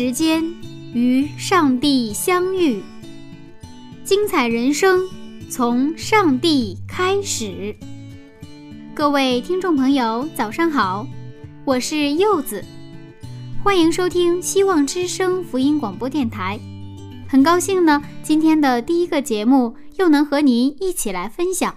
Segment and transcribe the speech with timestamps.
[0.00, 0.42] 时间
[0.94, 2.82] 与上帝相遇，
[4.02, 5.06] 精彩人生
[5.50, 7.76] 从上帝开始。
[8.94, 11.06] 各位听众朋友，早上好，
[11.66, 12.64] 我是柚子，
[13.62, 16.58] 欢迎收听希望之声福音广播电台。
[17.28, 21.76] 很高兴呢，今天的第一个节目又能和您一起来分享。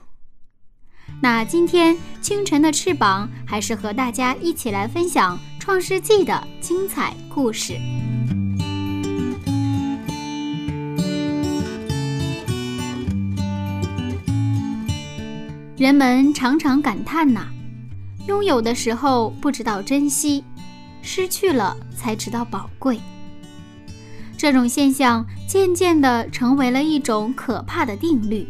[1.22, 7.74] 那今天清晨的翅膀，还是和大家一起来分享《创世纪》的精彩故事。
[15.84, 17.46] 人们常常感叹呐，
[18.26, 20.42] 拥有的时候不知道珍惜，
[21.02, 22.98] 失去了才知道宝贵。
[24.38, 28.48] 这种现象渐渐地成为了一种可怕的定律。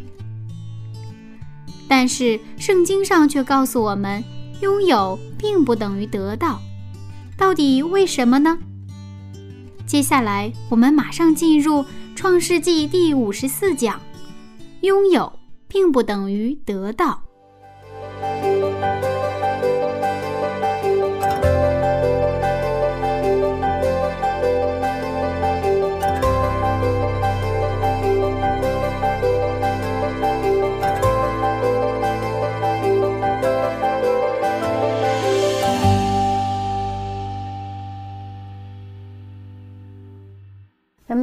[1.88, 4.22] 但是圣经上却告诉我们，
[4.60, 6.60] 拥有并不等于得到。
[7.36, 8.56] 到底为什么呢？
[9.84, 11.82] 接下来我们马上进入
[12.14, 14.00] 《创世纪》第五十四讲：
[14.82, 15.32] 拥有
[15.66, 17.23] 并不等于得到。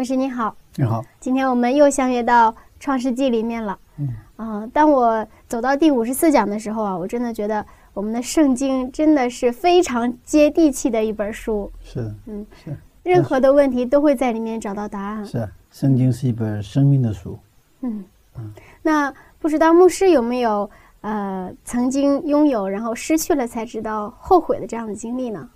[0.01, 3.77] 牧师你好，你好，今天我们又相约到《创世纪》里面了。
[3.99, 7.63] 嗯，啊，当我走到第五十四讲的时候啊，我真的觉得
[7.93, 11.71] 我们的圣经真的是非常接地气的一本书。
[11.83, 15.23] 是，嗯，是，任何的问题都会在里面找到答案。
[15.23, 17.37] 是，圣经是一本生命的书。
[17.81, 18.03] 嗯
[18.39, 18.51] 嗯，
[18.81, 20.67] 那不知道牧师有没有
[21.01, 25.47] 呃曾经拥有然后失去了才知道后悔的这样的经历呢？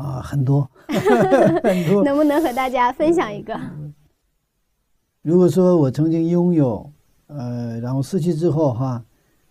[0.00, 0.68] 啊，很多，
[1.62, 2.02] 很多。
[2.02, 3.58] 能不能和大家分享一个？
[5.22, 6.90] 如果说我曾经拥有，
[7.26, 9.04] 呃，然后失去之后哈，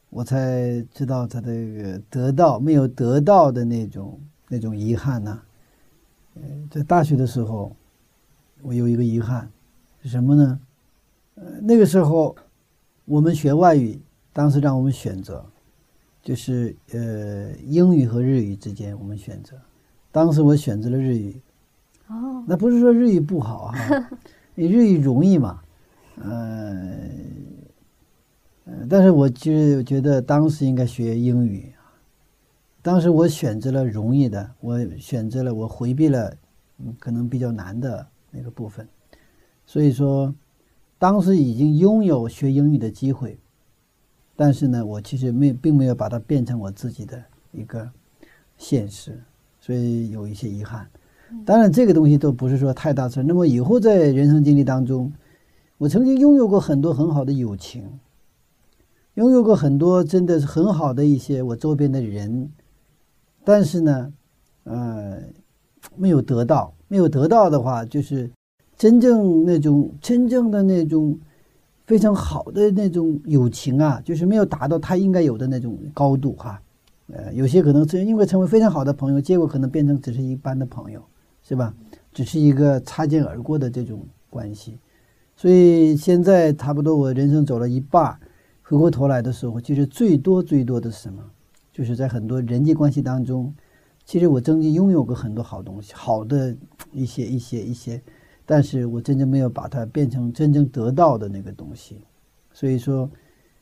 [0.09, 5.39] 我才知道他这个得到没有得到的那种那种遗憾呢。
[6.71, 7.75] 在大学的时候，
[8.61, 9.47] 我有一个遗憾
[10.01, 10.59] 是什么呢？
[11.35, 12.35] 呃，那个时候
[13.05, 14.01] 我们学外语，
[14.33, 15.45] 当时让我们选择，
[16.23, 19.55] 就是呃英语和日语之间我们选择。
[20.11, 21.39] 当时我选择了日语，
[22.07, 24.09] 哦，那不是说日语不好哈，
[24.55, 25.61] 你 日语容易嘛，
[26.17, 27.09] 嗯，
[28.65, 31.71] 嗯，但是我就觉得当时应该学英语，
[32.81, 36.35] 当时我选择了容易的，我选择了我回避了，
[36.79, 38.87] 嗯，可能比较难的那个部分，
[39.67, 40.33] 所以说，
[40.97, 43.37] 当时已经拥有学英语的机会，
[44.35, 47.87] 但是呢，我其实没并没有把它变成我自己的一个
[48.57, 49.21] 现实。
[49.59, 50.87] 所以有一些遗憾，
[51.45, 53.21] 当然这个东西都不是说太大事。
[53.23, 55.11] 那么以后在人生经历当中，
[55.77, 57.83] 我曾经拥有过很多很好的友情，
[59.15, 62.49] 拥有过很多真的是很好的一些我周边的人，
[63.43, 64.13] 但是呢，
[64.63, 65.21] 呃，
[65.95, 68.31] 没有得到，没有得到的话，就是
[68.77, 71.19] 真正那种真正的那种
[71.85, 76.61] 非常好的那种友情啊，就是没有达到他应该有的那种高度哈。
[77.11, 81.03] 呃，有些可能是因为成为非常好的朋友，结果可能变成只是一般的朋友，
[81.41, 81.73] 是吧？
[82.13, 84.77] 只是一个擦肩而过的这种关系。
[85.35, 88.15] 所以现在差不多我人生走了一半，
[88.61, 91.23] 回过头来的时候，其实最多最多的是什么？
[91.73, 93.51] 就是在很多人际关系当中，
[94.05, 96.55] 其实我曾经拥有过很多好东西，好的
[96.91, 97.99] 一些一些一些，
[98.45, 102.01] 但是我真正没有把它变成真正得到的那个东西。
[102.53, 103.09] 所以说，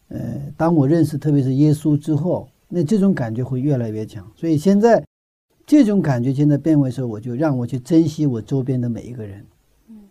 [0.10, 2.50] 呃，当我认识特别是耶稣之后。
[2.70, 5.04] 那这种感觉会越来越强，所以现在
[5.66, 9.46] 这种感觉现在变为说，我就让我去珍惜我周边的每一个人。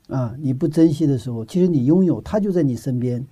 [0.09, 3.27] 啊，你不珍惜的时候，其实你拥有他就在你身边，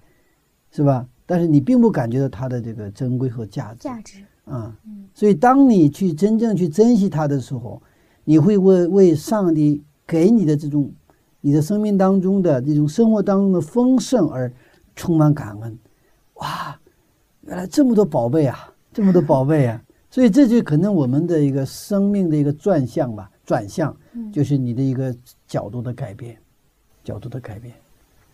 [0.70, 1.06] 是吧？
[1.24, 3.78] 但是你并不感觉到他的这个珍贵和价值。
[3.78, 4.76] 价值啊，
[5.14, 7.80] 所以当你去真正去珍惜他的时候，
[8.24, 10.92] 你会为为上帝给你的这种
[11.40, 14.52] 你的生命当中的这种生活当中的丰盛而
[14.94, 15.78] 充满感恩。
[16.34, 16.78] 哇！
[17.42, 19.82] 原来这么多宝贝啊，这么多宝贝啊！
[20.08, 23.94] 所以这就可能我们的一个生命的一个转向吧，转向
[24.32, 25.12] 就是你的一个
[25.48, 26.38] 角度的改变，
[27.02, 27.74] 角度的改变。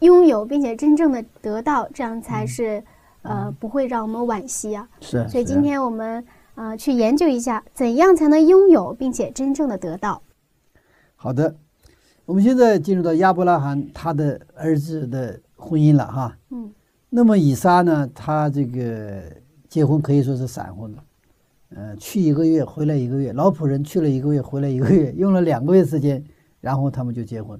[0.01, 2.85] 拥有并且真正的得到，这样才是
[3.23, 4.87] 呃不会让我们惋惜啊。
[5.01, 5.27] 是啊。
[5.27, 6.23] 所以今天我们
[6.57, 10.23] 呃去研究一下，怎样才能拥有并且真正的得到。
[11.17, 11.57] 好的，
[12.27, 16.37] 我们现在进入到亚伯拉罕他的儿子的婚姻了哈。
[16.51, 16.71] 嗯。
[17.09, 19.23] 那么以撒呢，他这个
[19.71, 21.05] 结婚可以说是闪婚了。
[21.71, 26.23] 呃，去一个月，回来一个月，老仆人去了一个月，回来一个月， 用了两个月时间，
[26.61, 27.59] 然后他们就结婚。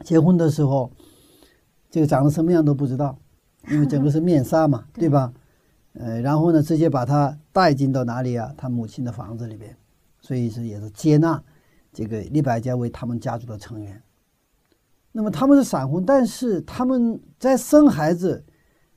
[0.00, 0.90] 结婚的时候，
[1.90, 3.18] 这个长得什么样都不知道，
[3.70, 5.30] 因为整个是面纱嘛， 对吧？
[5.92, 8.52] 呃，然后呢，直接把他带进到哪里啊？
[8.56, 9.76] 他母亲的房子里边，
[10.22, 11.40] 所以是也是接纳
[11.92, 14.02] 这个李百家为他们家族的成员。
[15.12, 18.42] 那么他们是闪婚，但是他们在生孩子，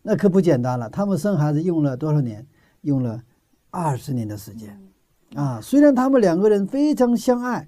[0.08, 0.90] 那可不简单了。
[0.90, 2.48] 他们生孩子用了多少年？
[2.82, 3.22] 用了。
[3.70, 4.80] 二十年的时间，
[5.36, 7.68] 啊，虽然他们两个人非常相爱，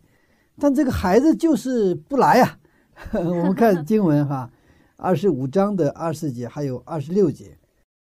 [0.57, 2.57] 但这个孩子就是不来呀。
[3.11, 4.49] 我们看 经文哈，
[4.95, 7.45] 二十五章的二十节，还有二十六节，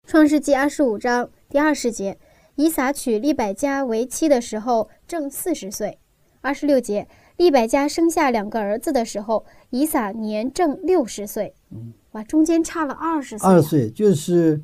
[0.10, 2.18] 《创世纪》二十五章第二十节，
[2.56, 5.98] 以撒娶利百加为妻的时候正四十岁。
[6.40, 7.06] 二十六节，
[7.36, 11.54] 利百加生下两个儿子的时候，以撒年正六十岁。
[11.70, 13.48] 嗯，哇，中间差了二十岁。
[13.48, 14.60] 二十岁就是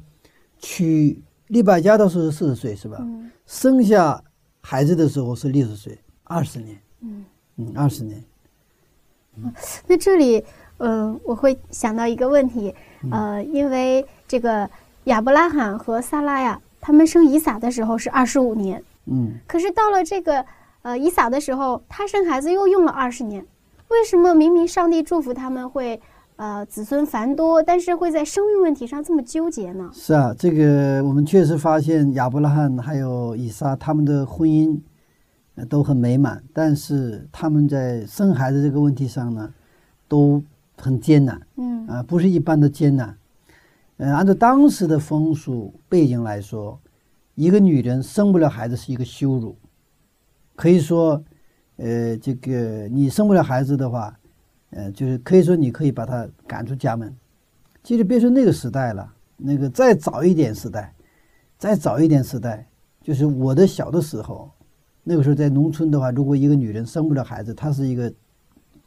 [0.59, 1.23] 娶。
[1.51, 3.05] 利百加的时候是四十岁，是吧？
[3.45, 4.23] 生下
[4.61, 6.81] 孩子的时候是六十岁，二十年。
[7.01, 7.25] 嗯
[7.57, 8.23] 嗯，二十年。
[9.89, 10.45] 那这里，
[10.79, 12.73] 嗯，我会想到一个问题，
[13.11, 14.71] 呃，因为这个
[15.07, 18.81] 亚伯拉罕和撒拉呀，他们生以撒的时候是二十五年。
[19.07, 19.33] 嗯。
[19.49, 20.47] 可是到了这个
[20.83, 23.45] 呃以撒的时候，他生孩子又用了二十年，
[23.89, 26.01] 为什么明明上帝祝福他们会？
[26.41, 29.91] 呃，子孙繁多，但是会在生育问题上这么纠结呢？
[29.93, 34.81] 是啊，这个我们确实发现亚伯拉罕还有以撒他们的婚姻
[35.69, 39.53] 都很美满，但是他们在生孩子这个问题上呢，
[40.09, 40.43] 都
[40.79, 41.39] 很艰难。
[41.57, 43.15] 嗯啊，不是一般的艰难。
[43.99, 46.81] 嗯，按照当时的风俗背景来说，
[47.35, 49.55] 一个女人生不了孩子是一个羞辱，
[50.57, 51.23] 可以说，
[51.77, 54.17] 呃，这个你生不了孩子的话。
[54.71, 57.13] 呃，就是可以说，你可以把他赶出家门。
[57.83, 60.95] 其实别说那个时代了，那个再早一点时代，
[61.59, 62.69] 再早一点时代，
[63.03, 64.51] 就是我的小的时候，
[65.03, 68.13] 那个时候在农村的话，如果一个女人生不了孩子，她是一个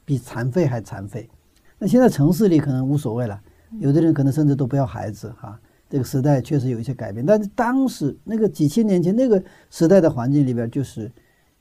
[0.06, 1.30] 比残废还残废。
[1.80, 3.42] 那现在城市里可能无所谓了，
[3.80, 5.60] 有的人可能甚至都不要孩子哈。
[5.90, 11.12] 这个时代确实有一些改变，但是当时那个几千年前那个时代的环境里边，就是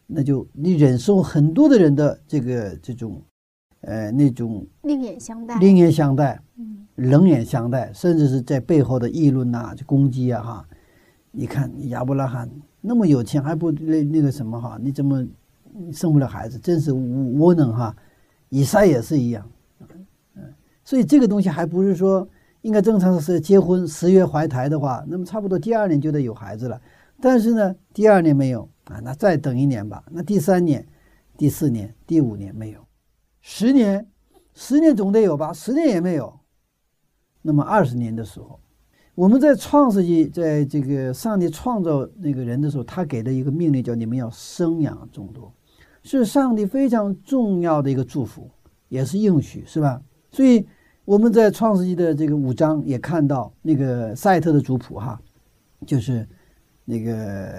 [0.06, 3.20] 那就你忍受很多的人的这个这种。
[3.82, 10.68] 呃，那种另眼相待，另眼相待，嗯，冷眼相待，甚至是在背后的议论呐，就攻击啊，哈！
[11.32, 12.48] 你看亚伯拉罕
[12.80, 14.78] 那么有钱，还不那那个什么哈？
[14.80, 15.26] 你怎么
[15.92, 16.58] 生不了孩子？
[16.58, 17.96] 真是窝囊哈！
[18.50, 19.50] 以赛也是一样，
[20.36, 20.42] 嗯，
[20.84, 22.28] 所以这个东西还不是说
[22.60, 26.80] 应该正常的是结婚十月怀胎的话，那么差不多第二年就得有孩子了。
[27.20, 30.04] 但是呢，第二年没有啊，那再等一年吧。
[30.08, 30.86] 那第三年、
[31.36, 32.80] 第四年、第五年没有。
[33.42, 34.08] 十年，
[34.54, 35.52] 十年总得有吧？
[35.52, 36.32] 十年也没有。
[37.42, 38.60] 那么二十年的时候，
[39.16, 45.52] 我们在创世纪，在这个上帝创造那个人的时候，他给的一个命令叫你们要生养众多，
[46.04, 48.48] 是上帝非常重要的一个祝福，
[48.88, 50.00] 也是应许，是吧？
[50.30, 50.64] 所以
[51.04, 55.20] 我们在创世纪的这个五章也看到那个赛特的族谱哈，
[55.84, 56.24] 就是
[56.84, 57.52] 那个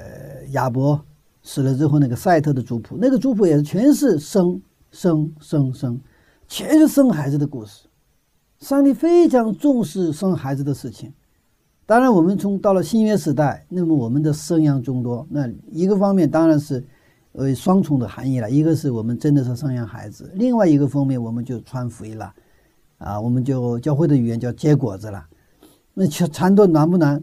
[0.52, 1.04] 亚伯
[1.42, 4.62] 死了之后，那个赛特的族谱，那个族谱也是全是生。
[4.94, 6.00] 生生生，
[6.48, 7.88] 全是生孩子的故事。
[8.60, 11.12] 上帝非常重视生孩子的事情。
[11.86, 16.86] 当然，我们从到了新约时代，那么我们的生养众多，那一个方面当然是，
[17.32, 18.50] 呃，双重的含义了。
[18.50, 22.32] 一个是我们真的是生养孩子，另外一个方面我们就传福音了，
[23.00, 25.26] 啊，我们就教会的语言叫结果子了。
[25.96, 27.22] 那传道难不难？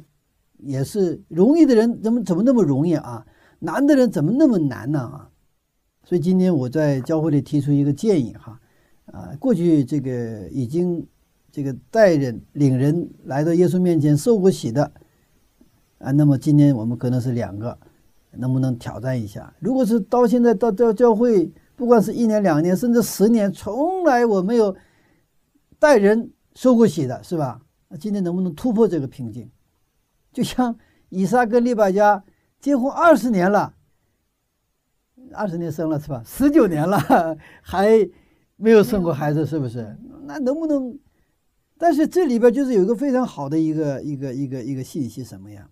[0.59, 3.25] 也是容易的人怎么怎么那么容易啊？
[3.61, 4.99] 难的人怎么那么难呢？
[4.99, 5.30] 啊？
[6.05, 8.61] 所以今天我在教会里提出一个建议哈，
[9.07, 11.07] 啊，过去这个已经
[11.53, 14.91] 这个带人领人来到耶稣面前受过洗的
[15.99, 17.79] 啊，那么今天我们可能是两个，
[18.33, 19.55] 能不能挑战一下？
[19.61, 24.75] 如果是到现在到到教会，不管是一年两年甚至十年，从来我没有
[25.79, 27.61] 带人受过洗的，是吧？
[27.89, 29.49] 那今天能不能突破这个瓶颈？
[30.33, 30.77] 就像
[31.09, 32.25] 以撒跟利百加
[32.61, 33.75] 结婚二十年了。
[35.35, 36.23] 二十年生了是吧？
[36.25, 36.99] 十九年了
[37.63, 38.09] 还
[38.57, 39.97] 没有生过孩子，是不是？
[40.25, 40.99] 那能不能
[41.79, 45.69] 但是这里边就是有一个非常好的一个一个一个一个信息，什么呀？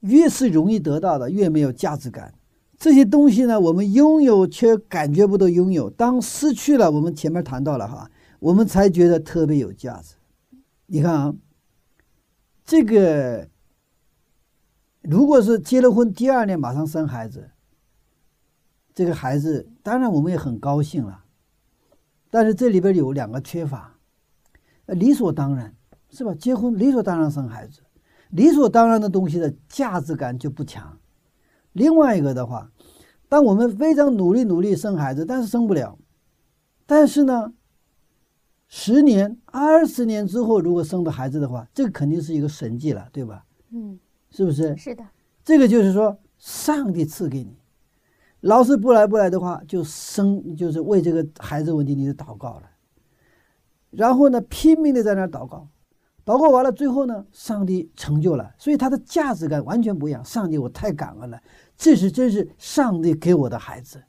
[0.00, 2.34] 越是容易得到的，越没有价值感。
[2.78, 5.88] 这些东西呢，我们拥有却感觉不到拥有。
[5.90, 10.14] 当失去了，我们前面谈到了哈，我们才觉得特别有价值。
[10.86, 11.34] 你看啊，
[12.64, 13.48] 这个
[15.00, 17.50] 如果是结了婚第二年马上生孩子，
[18.96, 21.22] 这个孩子当然我们也很高兴了，
[22.30, 23.98] 但是这里边有两个缺乏，
[24.86, 25.76] 理所当然
[26.08, 26.34] 是吧？
[26.34, 27.82] 结婚理所当然生孩子，
[28.30, 30.98] 理所当然的东西的价值感就不强。
[31.74, 32.72] 另外一个的话，
[33.28, 35.98] 当我们非常努力努力生孩子，但是生不了，
[36.86, 37.52] 但是呢，
[38.66, 43.44] 十年、二十年之后，如果生的孩子的话，这个肯定是一个神迹了，对吧？
[43.72, 44.00] 嗯，
[44.30, 44.74] 是不是？
[44.74, 45.04] 是的。
[45.44, 47.54] 这个就是说，上帝赐给你，
[48.46, 52.62] 老师不来不来的话，就生就是为这个孩子问题，你就祷告了，
[53.90, 55.68] 然后呢，拼命的在那祷告。
[56.24, 60.24] 祷告完了，最后呢，上帝成就了，所以他的价值感完全不一样。
[60.24, 61.40] 上帝，我太感恩了，
[61.76, 64.02] 这是真是上帝给我的孩子，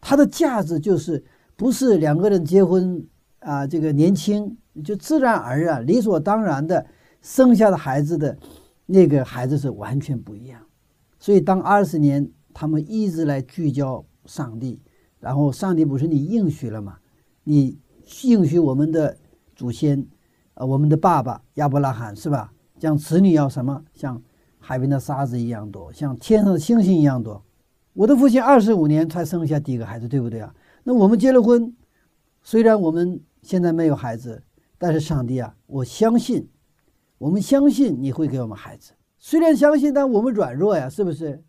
[0.00, 1.24] 他的价值就是
[1.56, 3.04] 不是两个人结婚
[3.40, 6.86] 啊，这个年轻就自然而然、理所当然的
[7.20, 8.38] 生下的孩子的
[8.86, 10.60] 那个孩子是完全不一样。
[11.18, 14.80] 所以当二十年他们一直来聚焦上帝，
[15.20, 16.96] 然后上帝不是你应许了吗？
[17.44, 17.78] 你
[18.22, 19.14] 应许我们的
[19.54, 20.06] 祖先。
[20.54, 22.50] 啊，我们的爸爸亚伯拉罕是吧？
[22.80, 23.84] 像子女要什么？
[23.92, 24.22] 像
[24.58, 27.44] 海边的沙子一样多，像天上的星星一样多。
[27.92, 30.54] 我的父亲二十五年才生下第一个孩子，对不对啊？
[30.82, 31.76] 那我们结了婚，
[32.42, 34.42] 虽然我们现在没有孩子，
[34.78, 36.48] 但是上帝啊，我相信，
[37.18, 38.92] 我们相信你会给我们孩子。
[39.18, 41.44] 虽然相信，但我们软弱呀，是不是？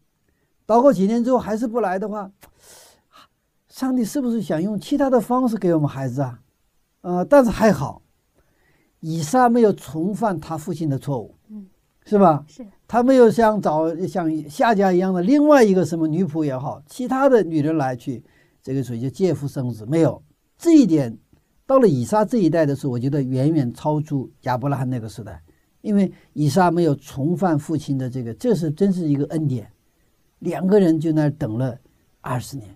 [0.68, 2.30] 祷告几年之后还是不来的话，
[3.70, 6.42] 上帝是不是想用其他的方式给我们孩子啊？
[7.02, 8.02] 呃，但是还好。
[9.00, 11.68] 以撒没有重犯他父亲的错误，嗯，
[12.04, 12.44] 是吧？
[12.48, 12.66] 是。
[12.88, 18.24] 他没有像找像夏家一样的另外一个什么女仆也好，其他的女人来去，
[18.62, 20.22] 这个属于借腹生子，没有
[20.58, 21.18] 这一点。
[21.66, 25.42] 到了以撒这一代的时候，我觉得远远超出亚伯拉罕那个时代，
[25.82, 29.70] 因为以撒没有重犯父亲的这个，这是真是一个恩典。
[30.40, 31.78] 两个人就那等了
[32.22, 32.76] 二十年，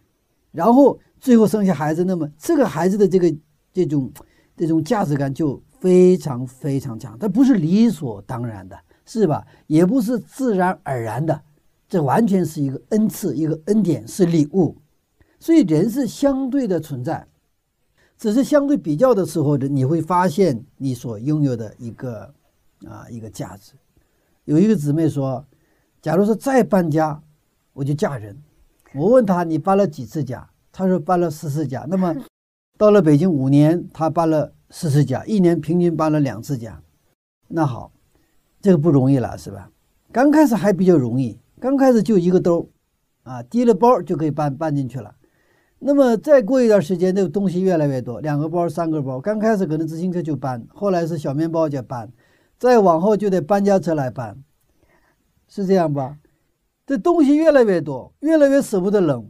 [0.51, 3.35] 然后最后生下孩子，那么这个孩子的这个
[3.73, 4.11] 这种
[4.55, 5.61] 这种价值感就。
[5.81, 9.43] 非常非常强，它不是理所当然的，是吧？
[9.65, 11.41] 也不是自然而然的，
[11.89, 14.77] 这完全是一个恩赐，一个恩典，是礼物。
[15.39, 17.25] 所以人是相对的存在，
[18.15, 22.31] 只是相对比较的时候，你会发现你所拥有的一个
[22.85, 23.73] 啊一个价值。
[24.45, 25.43] 有一个姊妹说
[25.99, 27.19] ：“假如说再搬家，
[27.73, 28.37] 我就嫁人。”
[28.95, 32.15] 我问她：“你搬了几次家？”她说：“搬了十次家。”那么
[32.77, 34.53] 到了北京五年，她搬了。
[34.73, 36.81] 四次家，一年平均搬了两次家，
[37.49, 37.91] 那好，
[38.61, 39.69] 这个不容易了，是吧？
[40.13, 42.69] 刚开始还比较容易，刚开始就一个兜，
[43.23, 45.13] 啊，提了包就可以搬搬进去了。
[45.79, 49.19] 那么再过一段时间，那个东西越来越多，两个包、三个包。
[49.19, 52.09] 刚开始可能自行车就搬，后来是小面包就搬，
[52.57, 54.41] 再往后就得搬家车来搬，
[55.49, 56.17] 是这样吧？
[56.91, 59.25] 这东西越来越多，越来越舍不得扔。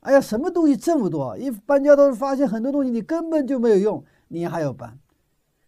[0.00, 1.36] 哎呀，什么东西这么多？
[1.36, 4.02] 一搬家都发现很多东西你根本就没有用。
[4.28, 4.98] 你还要搬，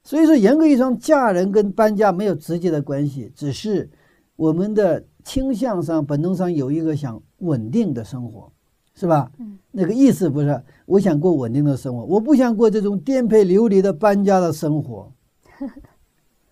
[0.03, 3.91] 所以说严格意义上，嫁人跟搬家没有直接的关系，只是
[4.35, 8.51] 我们的倾向上、本能上有一个想稳定的生活，
[8.95, 9.31] 是吧？
[9.39, 15.13] 嗯，那个意思不是我想过稳定的生活，我不想过这种颠沛流离的搬家的生活。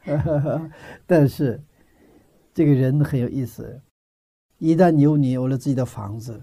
[1.07, 1.59] 但是
[2.53, 3.81] 这个人很有意思，
[4.59, 6.43] 一旦有你有了自己的房子，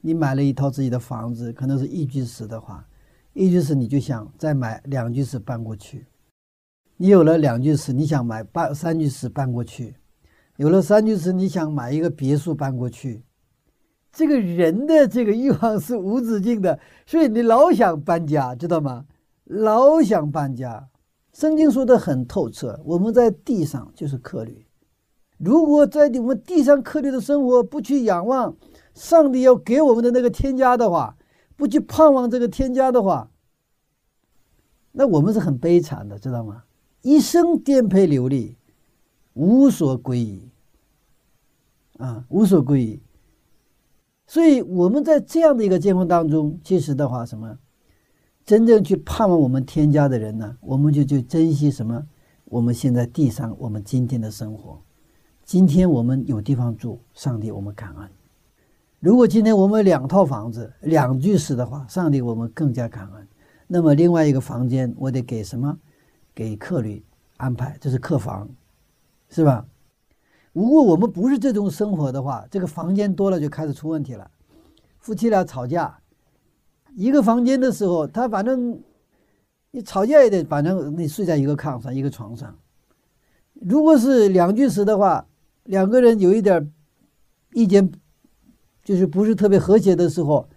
[0.00, 2.86] 你买了一套自己的房子，可能是一居室的话。
[3.34, 6.06] 一居室你就想再买两居室搬过去，
[6.98, 9.94] 你有了两居室，你想买搬三居室搬过去，
[10.56, 13.22] 有了三居室，你想买一个别墅搬过去，
[14.12, 19.06] 这个人的这个欲望是无止境的，所以你老想搬家，知道吗？
[19.44, 20.88] 老想搬家。
[21.32, 24.66] 圣经说的很透彻，我们在地上就是客旅，
[25.42, 28.56] 如果在我们地上客旅的生活不去仰望
[28.94, 31.16] 上帝要给我们的那个天家的话。
[31.54, 33.30] 不去盼望这个添加的话，
[34.90, 36.64] 那我们是很悲惨的，知道吗？
[37.02, 38.56] 一生颠沛流离，
[39.34, 40.48] 无所归依，
[41.98, 43.00] 啊，无所归依。
[44.26, 47.58] 所以我们在这样的一个境况当中，其实的话，什么？
[48.44, 50.56] 真正去盼望我们添加的人呢？
[50.62, 52.08] 我们就去珍惜什么？
[52.46, 54.82] 我们现在地上我们今天的生活，
[55.52, 58.08] 今天我们有地方住，上帝，我们感恩。
[59.00, 63.28] 如果今天我们两套房子两居室的话，上帝我们更加感恩。
[63.66, 65.78] 那么另外一个房间我得给什么？
[66.34, 67.04] 给客旅
[67.36, 68.48] 安排，这是客房，
[69.28, 69.66] 是吧？
[70.54, 74.30] 如果我们不是这种生活的话，这个房间多了就开始出问题了。
[75.00, 76.00] 夫妻俩吵架，
[76.96, 78.80] 一个房间的时候，他反正
[79.70, 82.56] 你吵架也得，反正你睡在一个炕上，一个床上。
[83.52, 85.26] 如果是两居室的话，
[85.64, 86.72] 两个人有一点
[87.52, 87.90] 意见，
[88.84, 90.48] 就是不是特别和谐的时候，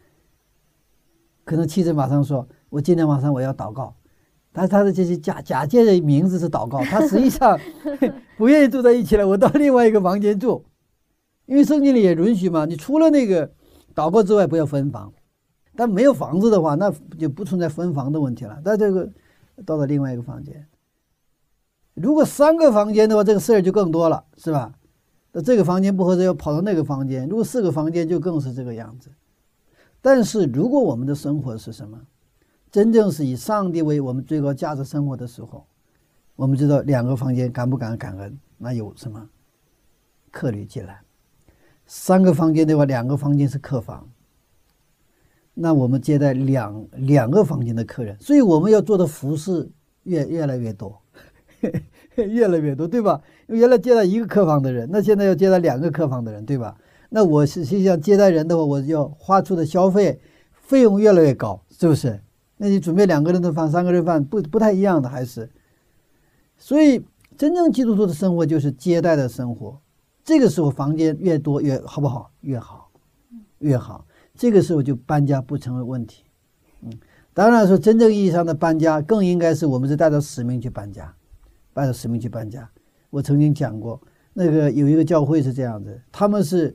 [1.44, 3.96] 可能妻子马上说：“我今天晚上我要祷告。”
[4.52, 7.60] 但是他的这些假假借的名字是祷告，他实际上
[8.38, 9.28] 不愿意住在一起了。
[9.28, 10.64] 我到另外一个房间住，
[11.46, 12.66] 因为圣经里也允许嘛。
[12.66, 13.52] 你除了那个
[13.94, 15.14] 祷告之外，不要分房。
[15.78, 18.62] 但没有房子的话，那就不存在分房的问题了。
[18.64, 19.12] 那这个
[19.66, 20.66] 到了另外一个房间，
[21.94, 24.74] 如果三个房间的话，这个事儿就更多了，是吧？
[25.38, 27.28] 那这个房间不合适，要跑到那个房间。
[27.28, 29.12] 如果四个房间，就更是这个样子。
[30.02, 32.00] 但是如果我们的生活是什么？
[32.72, 35.68] 真正是以上帝为我们最高价值生活的时候，
[36.38, 38.40] 我们知道两个房间敢不敢感恩？
[38.58, 39.30] 那有什么
[40.32, 41.02] 客旅进来？
[41.86, 44.10] 三个房间的话，两个房间是客房，
[45.54, 49.70] 那我们接待两两个房间的客人，所以我们要做的服饰
[50.04, 51.02] 越越来越多，
[52.28, 53.22] 越来越多，对吧？
[53.48, 56.78] 因为原来接待一个客房的人，那现在要接待两个客房的人，对吧？
[57.10, 60.20] 那我是实际上接待人的话，我要花出的消费
[60.54, 62.22] 费用越来越高，是不是？
[62.58, 65.50] 那你准备两个人的饭、三个人饭不不太一样的还是，
[66.58, 67.06] 所以
[67.38, 69.80] 真正基督徒的生活就是接待的生活。
[70.24, 72.32] 这个时候房间越多越好不好？
[72.42, 72.90] 越好，
[73.60, 74.06] 越好。
[74.36, 76.24] 这个时候就搬家不成为问题。
[76.82, 76.92] 嗯，
[77.34, 81.14] 当然说真正意义上的搬家，更应该是我们是带着使命去搬家，
[81.76, 82.68] 带着使命去搬家。
[83.10, 84.02] 我曾经讲过，
[84.34, 86.74] 那个有一个教会是这样子，他们是，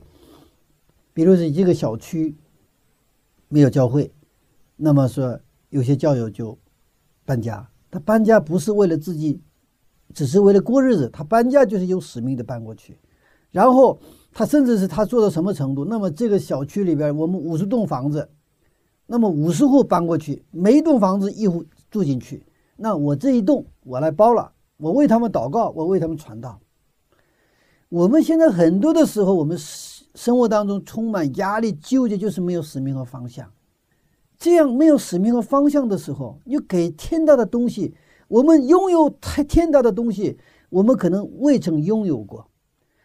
[1.11, 2.37] 比如是一个小区
[3.49, 4.13] 没有教会，
[4.75, 5.39] 那么说。
[5.69, 6.59] 有些教友就
[7.23, 9.41] 搬家，他搬家不是为了自己，
[10.13, 11.09] 只是为了过日子。
[11.09, 12.99] 他搬家就是有使命的搬过去，
[13.51, 13.97] 然后
[14.33, 15.85] 他甚至是他做到什么程度？
[15.85, 18.29] 那么这个小区里边，我们五十栋房子，
[19.05, 22.45] 那么五十户搬过去，每一栋房子一户住进去，
[22.75, 26.59] 那我这一栋我来包了，我为他们祷告，我为他们传道。
[27.89, 33.51] 我们现在很多的时候，我们生活当中充满压力、纠结，就是没有使命和方向。
[34.39, 37.93] 这样没有使命和方向的时候，你给天大的东西，
[38.27, 40.39] 我们拥有太天大的东西，
[40.71, 42.49] 我们可能未曾拥有过，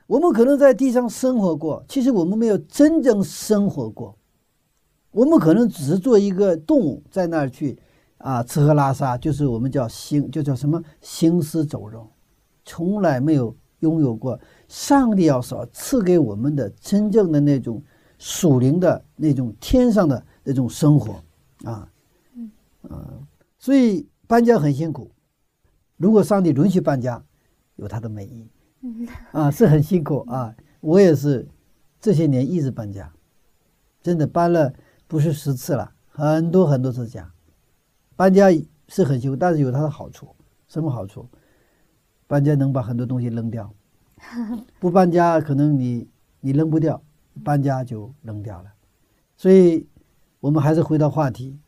[0.07, 4.17] 我们可能在地上生活过，其实我们没有真正生活过，
[5.11, 7.79] 我们可能只是做一个动物在那儿去
[8.27, 12.11] 啊吃喝拉撒，就是我们叫行，就叫什么行尸走肉，
[12.65, 14.37] 从来没有拥有过
[14.67, 17.81] 上帝要所赐给我们的真正的那种
[18.19, 21.23] 属灵的那种天上的那种生活。
[21.65, 21.89] 啊，
[22.35, 23.25] 嗯，
[23.59, 25.09] 所以搬家很辛苦。
[25.97, 27.23] 如果上帝允许搬家，
[27.77, 28.51] 有他的美意，
[29.31, 30.53] 啊，是很辛苦啊。
[30.81, 31.49] 我也是
[32.01, 33.13] 这些年一直搬家，
[34.03, 34.75] 真的搬了
[35.07, 37.33] 不是十次了，很多很多次家。
[38.17, 38.49] 搬家
[38.89, 40.35] 是很辛苦，但是有它的好处。
[40.67, 41.29] 什么好处？
[42.27, 43.73] 搬家能把很多东西扔掉，
[44.81, 46.09] 不搬家可能你
[46.41, 47.01] 你扔不掉，
[47.45, 48.73] 搬家就扔掉了。
[49.37, 49.87] 所以。
[50.39, 51.59] 我们还是回到话题，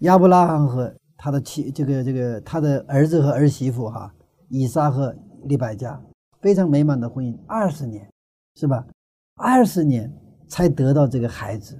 [0.00, 4.14] 亚伯拉罕和他的妻，这个这个他的儿子和儿媳妇哈，
[4.48, 6.00] 以撒和利百加，
[6.40, 8.08] 非常美满的婚姻，二十年，
[8.54, 8.86] 是吧？
[9.34, 10.12] 二十年
[10.46, 11.76] 才得到这个孩子，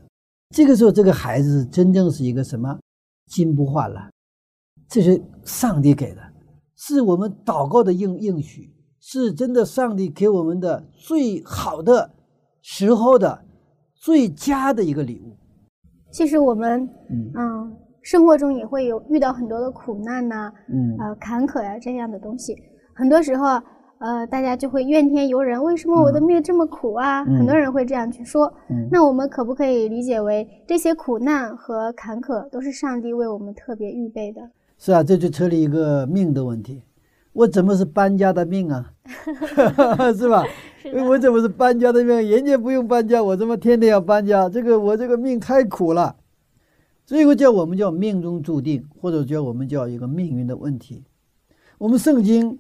[0.49, 2.77] 这个时候这个孩子真正是一个什么？
[3.33, 4.11] 金不换了，
[4.87, 6.21] 这是上帝给的，
[6.77, 12.11] 是我们祷告的应应许，是真的上帝给我们的最好的
[12.61, 13.43] 时候的
[13.95, 15.35] 最佳的一个礼物。
[16.11, 16.87] 其实我们
[17.35, 22.55] 嗯，生活中也会有遇到很多的苦难呐，嗯，呃，坎坷呀这样的东西。
[22.95, 23.59] 很多时候，
[24.03, 27.25] 呃，大家就会怨天尤人，为什么我的命这么苦啊？
[27.25, 28.53] 很多人会这样去说。
[28.91, 34.41] 那我们可不可以理解为这些苦难和坎坷都是上帝为我们特别预备的？
[34.77, 36.83] 是啊，这就扯了一个命的问题。
[37.33, 38.91] 我怎么是搬家的命啊？
[40.19, 40.45] 是吧？
[41.07, 42.29] 我怎么是搬家的命？
[42.29, 44.49] 人家不用搬家，我怎么天天要搬家？
[44.49, 46.17] 这个我这个命太苦了。
[47.07, 51.05] 这个叫我们叫命中注定，或者叫我们叫一个命运的问题。
[51.79, 52.59] 我们圣经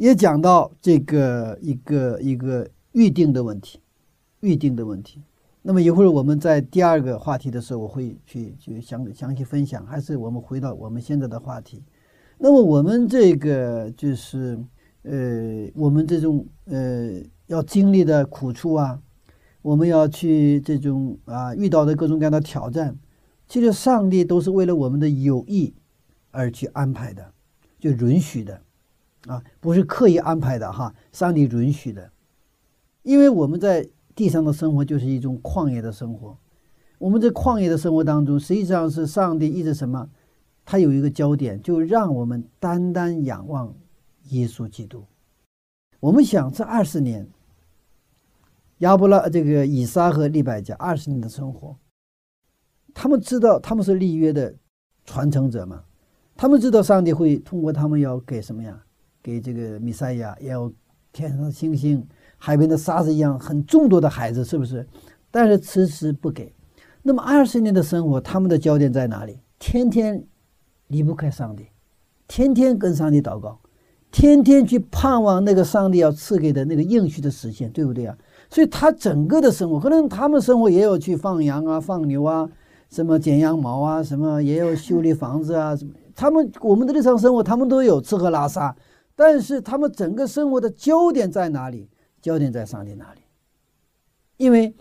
[0.00, 3.78] 也讲到这个一个一个预定的问题，
[4.40, 5.22] 预定的问题。
[5.60, 9.84] 那么一会儿我们在第二个话题的时候，我会去去详详细分享。
[9.84, 11.84] 还是我们回到我们现在的话题。
[12.38, 14.58] 那么我们这个就是，
[15.02, 18.98] 呃，我们这种呃要经历的苦处啊，
[19.60, 22.98] 我们要去这种啊遇到的各种各样的挑战，
[23.46, 25.74] 其实上帝都是为了我们的有益
[26.30, 27.34] 而去安排的，
[27.78, 28.62] 就允许的，
[29.26, 32.10] 啊，不是刻意安排的哈，上帝允许的。
[33.02, 36.36] 因为我们在地上的生活就是一种旷野的生活，
[36.98, 40.08] 我们在旷野的生活当中，实际上是上帝一直什么？
[40.64, 43.74] 他有一个焦点，就让我们单单仰望
[44.28, 45.04] 耶稣基督。
[45.98, 47.28] 我们想这二十年，
[48.78, 51.76] 亚伯拉这个以撒和利百加二十年的生活，
[52.94, 54.54] 他们知道他们是立约的
[55.04, 55.84] 传承者嘛？
[56.36, 58.84] 他们知道上帝会通过他们要给什么呀？
[59.22, 60.70] 给这个弥赛亚，要
[61.12, 62.06] 天上的星星、
[62.38, 64.86] 海边的沙子一样很众多的孩子，是不是？
[65.30, 66.52] 但是迟迟不给。
[67.02, 69.40] 那么二十年的生活，他们的焦点在哪里？
[69.58, 70.24] 天天
[70.88, 71.66] 离不开上帝，
[72.28, 73.58] 天天跟上帝祷告，
[74.10, 78.16] 天天去盼望那个上帝要赐给的那个应许的实现，对不对啊？
[78.50, 82.48] 所以他整个的生活，可能他们生活也有去放羊啊、放牛啊，
[82.90, 85.92] 什么剪羊毛啊，什么也有修理房子啊，什么。
[86.14, 88.74] 他们我们的日常生活，他们都有吃喝拉撒。
[89.20, 91.90] 但是他们整个生活的焦点在哪里？
[92.22, 93.20] 焦点在上帝那里，
[94.38, 94.74] 因为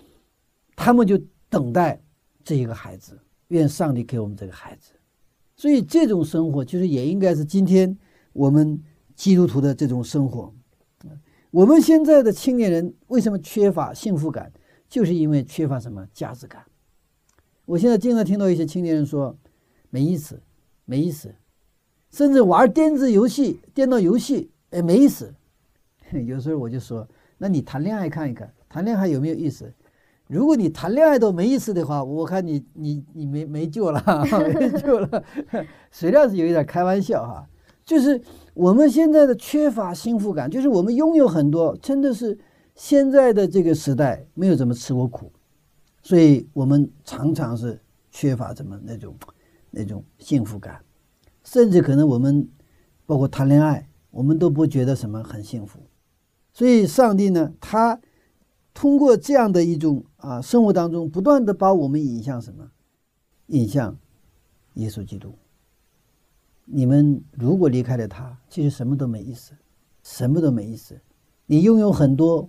[0.78, 1.18] 他们就
[1.50, 2.02] 等待
[2.42, 4.94] 这一个孩子，愿上帝给我们这个孩子。
[5.58, 7.98] 所以这种生活，其实也应该是今天
[8.32, 8.82] 我们
[9.14, 10.54] 基督徒的这种生活。
[11.52, 14.50] 我们现在的青年人为什么缺乏幸福感？
[14.88, 16.64] 就是因为缺乏什么价值感。
[17.66, 19.38] 我现在经常听到一些青年人说
[19.92, 20.42] ：“没意思，
[20.86, 21.36] 没意思。”
[22.12, 25.34] 甚至玩电子游戏、电脑游戏，哎，没意思。
[26.26, 29.72] 有时候我就说：“那你谈恋爱看一看，谈恋爱有没有意思？
[30.28, 34.04] 如果你谈恋爱都没意思的话，我看你你你没没救了，
[34.54, 35.24] 没救了。
[35.92, 37.48] ”实际上是有一点开玩笑哈，
[37.86, 38.20] 就是
[38.54, 42.38] 我们现在的缺乏幸福感，就是我们拥有很多，真的是
[42.76, 45.32] 现在的这个时代没有怎么吃过苦，
[46.02, 47.80] 所以我们常常是
[48.12, 49.16] 缺乏怎么那种
[49.70, 50.80] 那种幸福感。
[51.52, 52.48] 甚至可能我们，
[53.08, 55.80] 包括谈恋爱，我们都不觉得什么很幸福。
[56.54, 58.00] 所以上帝呢，他
[58.72, 62.70] 通过这样的一种啊生活当中，不断的把我们引向什么？
[63.48, 63.98] 引向
[64.76, 65.34] 耶稣基督。
[66.66, 69.54] 你们如果离开了他，其实什么都没意思，
[70.04, 71.02] 什么都没意思。
[71.48, 72.48] 你拥有很多，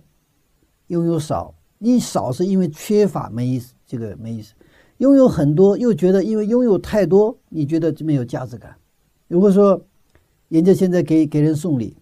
[0.87, 4.53] 拥有少，你少是因为缺乏没意思，这个没意思；
[4.97, 8.77] 拥有很多，又觉得因为拥有太多，你觉得没有价值感。
[9.31, 9.81] 如果说，
[10.49, 11.95] 人家现在给给人送礼，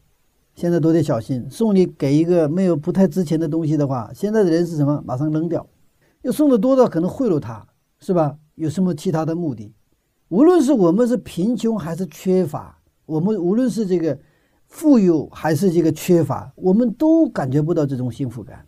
[0.55, 1.45] 现在都得小心。
[1.47, 5.03] 送礼给一个没有不太值钱的东西的话，现在的人是什么？
[5.05, 5.67] 马上扔掉。
[6.23, 7.67] 要送的多的，可能贿赂他，
[7.99, 8.35] 是吧？
[8.55, 9.71] 有什么其他的目的？
[10.29, 14.17] 无论是我们是贫穷还是缺乏，我们无论是这个
[14.65, 18.65] 富有还是这个缺乏，我们都感觉不到这种幸福感。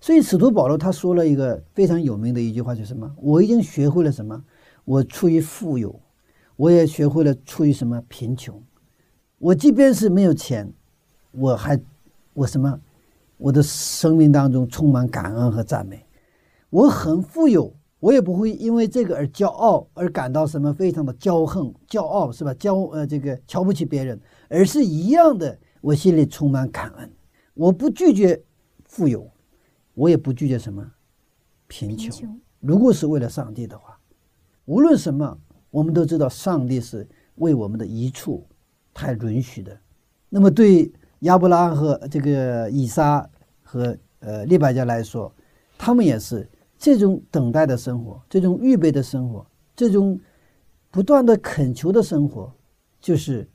[0.00, 3.14] 所以使徒保罗他说了一个非常有名的一句话，就是什么？
[3.18, 4.42] 我已经学会了什么？
[4.86, 6.00] 我出于富有。
[6.58, 8.60] 我也学会了出于什么贫穷，
[9.38, 10.68] 我即便是没有钱，
[11.30, 11.80] 我还
[12.34, 12.80] 我什么，
[13.36, 16.04] 我的生命当中充满感恩和赞美。
[16.68, 22.52] 我很富有，我也不会因为这个而骄傲，而感到什么非常的骄横、骄傲，是吧？
[22.54, 27.08] 骄呃这个瞧不起别人，而是一样的，我心里充满感恩。
[27.54, 28.42] 我不拒绝
[28.84, 29.30] 富有，
[29.94, 30.84] 我也不拒绝什么
[31.68, 32.36] 贫穷。
[32.58, 33.96] 如果是为了上帝的话，
[34.64, 35.38] 无论什么。
[35.70, 38.46] 我们都知道，上帝是为我们的一处，
[38.94, 39.78] 太允许的。
[40.28, 43.28] 那么，对亚伯拉罕和这个以撒
[43.62, 45.30] 和呃利百加来说，
[45.76, 50.18] 他们也是这种等待的生活，这种预备的生活，这种
[50.90, 52.50] 不断的恳求的生活，
[53.00, 53.46] 就是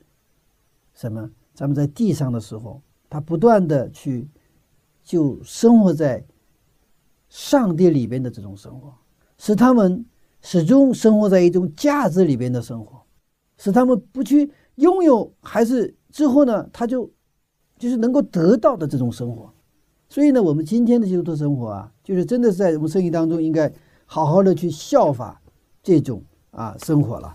[0.94, 1.28] 什么？
[1.52, 4.28] 咱们在地上的时候，他不断的去
[5.02, 6.24] 就生活在
[7.28, 8.94] 上帝里边的这种生活，
[9.36, 10.04] 使他们。
[10.44, 13.00] 始终生活在一种价值里边的生活，
[13.56, 17.10] 使他们不去拥有，还是之后呢，他就
[17.78, 19.50] 就是能够得到的这种生活。
[20.10, 23.72] 所以呢，我们今天的基督徒生活啊，就是真的是在我们生意当中应该
[24.04, 25.40] 好好的去效法
[25.82, 27.34] 这种啊生活了。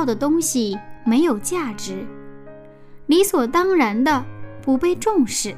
[0.00, 2.06] 要的东西没有价值。
[3.04, 4.24] 理所当然的
[4.62, 5.54] 不被重视。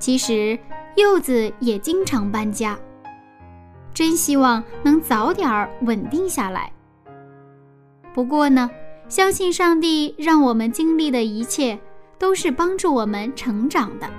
[0.00, 0.58] 其实
[0.96, 2.76] 柚子也经常搬家。
[3.94, 6.72] 真希望能早点稳定下来。
[8.12, 8.68] 不过呢
[9.08, 11.78] 相信上帝让我们经历的一切
[12.18, 14.10] 都是帮助我们成长的。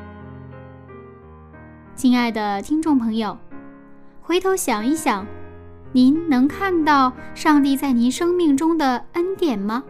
[1.93, 3.37] 亲爱的听众朋友
[4.21, 5.27] 回头想一想
[5.91, 9.83] 您能看到上帝在您生命中的恩典吗？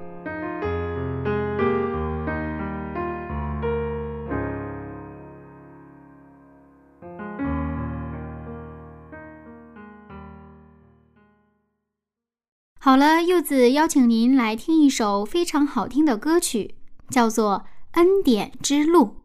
[12.81, 16.75] 好了柚子邀请您来听一首非常好听的歌曲
[17.09, 19.17] 叫做恩典之路。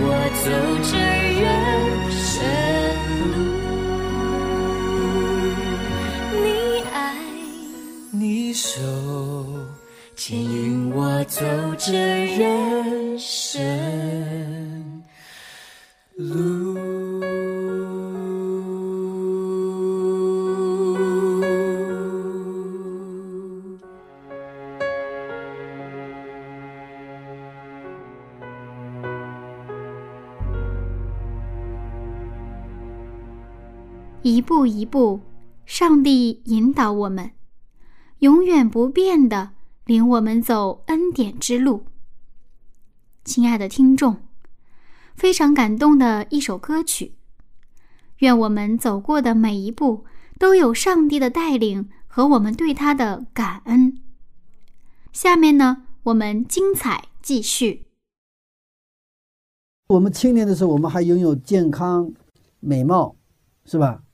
[0.00, 0.04] 我
[0.44, 0.46] 走
[0.82, 0.92] 这
[1.40, 1.42] 人
[2.10, 2.30] 生
[3.32, 3.34] 路。
[6.42, 6.46] 你
[6.92, 6.96] 爱
[8.12, 8.68] 你手
[10.16, 11.44] 牵引我走
[11.78, 11.92] 这
[12.36, 13.60] 人生
[16.16, 16.61] 路。
[34.24, 35.20] 一步一步，
[35.66, 37.32] 上帝引导我们，
[38.20, 39.50] 永远不变的
[39.84, 41.84] 领我们走恩典之路。
[43.24, 44.18] 亲爱的听众，
[45.16, 47.14] 非常感动的一首歌曲，
[48.18, 50.04] 愿我们走过的每一步
[50.38, 53.98] 都有上帝的带领和我们对他的感恩。
[55.12, 57.86] 下面呢，我们精彩继续。
[59.88, 62.12] 我们青年的时候，我们还拥有健康、
[62.60, 63.16] 美貌，
[63.64, 64.04] 是吧？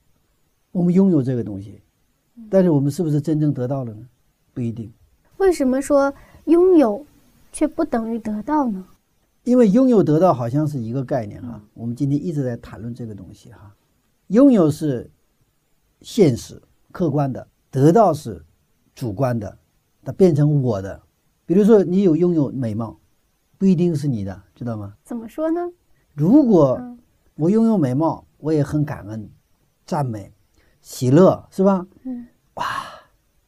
[0.79, 1.81] 我们拥有这个东西，
[2.49, 4.07] 但是我们是不是真正得到了呢？
[4.53, 4.89] 不一定。
[5.35, 6.13] 为什么说
[6.45, 7.05] 拥有
[7.51, 8.85] 却不等于得到呢？
[9.43, 11.61] 因为拥有得到好像是一个概念哈。
[11.73, 13.75] 我们今天一直在谈论这个东西哈。
[14.27, 15.11] 拥有是
[15.99, 16.61] 现实、
[16.93, 18.41] 客观的，得到是
[18.95, 19.57] 主观的，
[20.05, 20.97] 它变成我的。
[21.45, 22.97] 比如说，你有拥有美貌。
[23.57, 24.93] 不一定是你的，知道吗？
[25.03, 25.59] 怎么说呢？
[26.13, 26.81] 如果
[27.35, 29.29] 我拥有美貌，我也很感恩、
[29.85, 30.31] 赞美、
[30.81, 31.85] 喜乐，是吧？
[32.03, 32.27] 嗯。
[32.55, 32.65] 哇，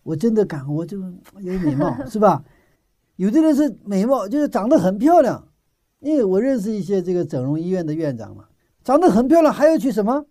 [0.04, 2.44] 我真的感恩，我就有美貌， 是吧？
[3.16, 5.48] 有的人是美貌，就是长得很漂亮。
[6.00, 8.46] 因为我认识一些这个整容医院的院长嘛，
[8.84, 10.26] 长得很漂亮，还要去什么？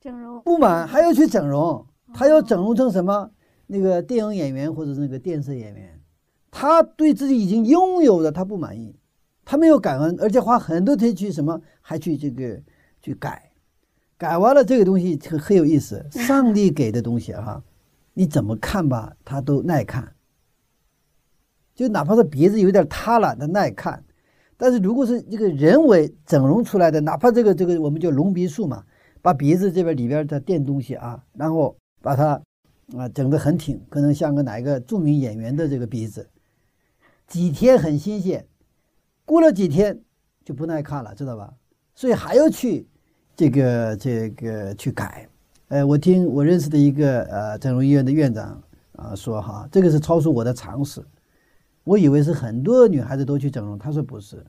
[0.00, 0.40] 整容。
[0.42, 3.30] 不满还要去整容，他要整容成什么？
[3.66, 6.00] 那个电影演员或者那个电视演员。
[6.50, 8.98] 他对自己已经拥有的他不满意，
[9.44, 12.62] 他没有感恩，而且花很多钱去什么，还去这个
[13.02, 13.45] 去改，
[14.18, 16.06] 改完了这个东西很很有意思。
[16.10, 17.62] 上帝给的东西哈，
[18.14, 20.14] 你怎么看吧，它都耐看。
[21.74, 24.02] 就哪怕是鼻子有点塌了，它耐看。
[24.56, 28.82] 但是如果是这个人为整容出来的，哪怕这个这个我们叫隆鼻术嘛，
[29.20, 32.40] 把鼻子这边里边的垫东西啊，然后把它
[32.96, 36.26] 啊整得很挺，可能像个哪一个著名演员的这个鼻子。
[37.26, 38.46] 几天很新鲜，
[39.26, 40.00] 过了几天
[40.42, 41.52] 就不耐看了，知道吧？
[41.94, 42.88] 所以还要去
[43.36, 45.28] 这个这个去改。
[45.68, 51.04] 呃，我听我认识的一个呃整容医院的院长啊说哈，这个是超出我的常识。
[51.84, 54.44] 我以为是很多女孩子都去整容，他说不是，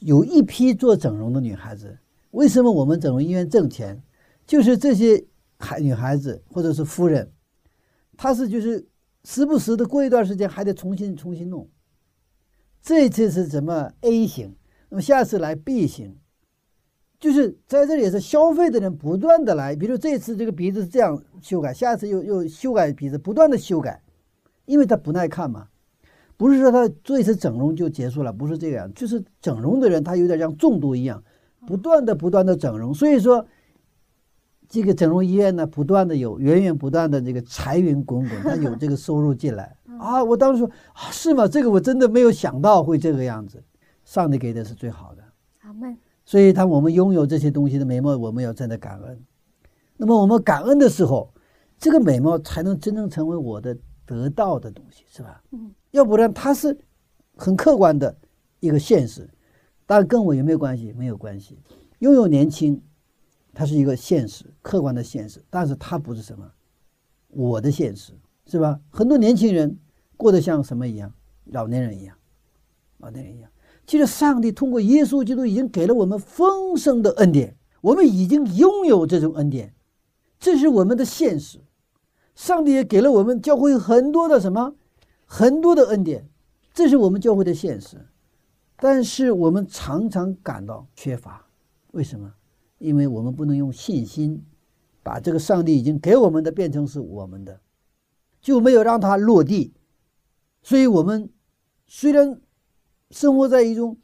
[0.00, 1.98] 有一批做整容的女孩子。
[2.32, 4.00] 为什么我们整容医院挣钱？
[4.46, 5.24] 就是这些
[5.58, 7.30] 孩女孩子或者是夫人，
[8.16, 8.86] 她是就是
[9.24, 11.68] 时不时的过一段时间还得重新重新弄。
[12.82, 14.54] 这次是什么 A 型，
[14.88, 16.16] 那么下次来 B 型，
[17.22, 24.02] 就是在这里是消费的人不断的来，比如这次这个鼻子是这样修改，下次又又修改鼻子，不断的修改，
[24.64, 25.68] 因为他不耐看嘛，
[26.36, 31.22] 不是说他做一次整容就结束了，不是这样，就是整容的人他有点像中毒一样，
[31.64, 33.46] 不断的不断的整容，所以说
[34.68, 39.76] 这个整容医院呢，不断的有源源不断的这个财源滚滚，他有这个收入进来。
[40.00, 40.24] 啊！
[40.24, 41.46] 我当时说啊，是吗？
[41.46, 43.62] 这个我真的没有想到会这个样子。
[44.04, 45.22] 上帝给的是最好的，
[45.60, 45.96] 阿门。
[46.24, 49.24] 所以，当我们拥有这些东西的美貌，我们要真的感恩。
[49.96, 51.32] 那么，我们感恩的时候，
[51.78, 55.42] 这个美貌才能真正成为我的得到的东西，是吧？
[55.50, 55.72] 嗯。
[55.90, 56.76] 要不然，它是
[57.36, 58.16] 很客观的
[58.60, 59.28] 一个现实，
[59.86, 60.92] 但跟我有没有关系？
[60.92, 61.58] 没有关系。
[61.98, 62.80] 拥有年轻，
[63.52, 66.50] 它是一个现实，客观的现实，但是它不是什么
[67.28, 68.12] 我的现实，
[68.46, 68.80] 是吧？
[68.90, 69.78] 很多年轻人。
[70.14, 71.12] 过得像什么一样？
[71.46, 72.16] 老年人一样，
[72.98, 73.50] 老年人一样。
[73.86, 79.74] 其实上帝通过耶稣基督已经给了我们丰盛的恩典，我们已经拥有这种恩典，
[80.38, 81.60] 这是我们的现实。
[82.34, 84.74] 上帝也给了我们教会很多的什么，
[85.26, 86.28] 很多的恩典，
[86.72, 88.06] 这是我们教会的现实。
[88.76, 91.46] 但是我们常常感到缺乏，
[91.90, 92.32] 为什么？
[92.78, 94.44] 因为我们不能用信心
[95.02, 97.60] 把这个上帝已经给我们的变成是我们的，
[98.40, 99.74] 就没有让它落地。
[100.62, 101.28] 所以，我们
[101.86, 102.40] 虽然
[103.12, 103.96] 生活在一种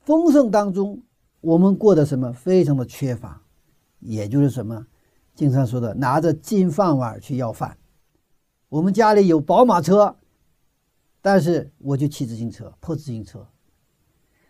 [0.00, 1.00] 丰盛当中，
[1.40, 3.40] 我们过得什么非常的缺乏，
[4.00, 4.86] 也就是什么，
[5.34, 7.78] 经常说的拿着金饭碗去要饭。
[8.68, 10.16] 我们家里有宝马车，
[11.22, 13.46] 但是我就骑自行车，破自行车。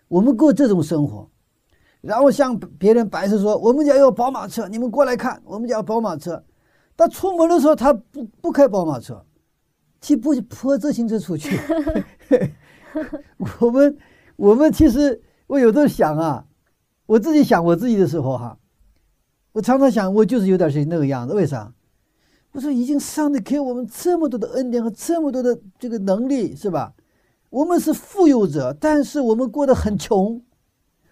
[0.09, 1.29] 我们过这种生活，
[2.01, 6.43] 然后向别人摆设说：“我们家有宝马车，你们过来看，我们家有宝马车。”
[6.97, 9.23] 他出门的时候，他不不开宝马车。
[10.01, 11.59] 骑不破自行车出去？
[13.61, 13.97] 我们
[14.37, 16.47] 我们其实我有时候想啊，
[17.07, 18.59] 我自己想我自己的时候哈，
[19.53, 21.35] 我常常想我就是有点是那个样子。
[21.35, 21.73] 为啥？
[22.53, 26.95] 我说已经上帝给我们这么多的恩典和这么多的这个能力，是吧？
[27.51, 30.43] 我们是富有者，但是我们过得很穷。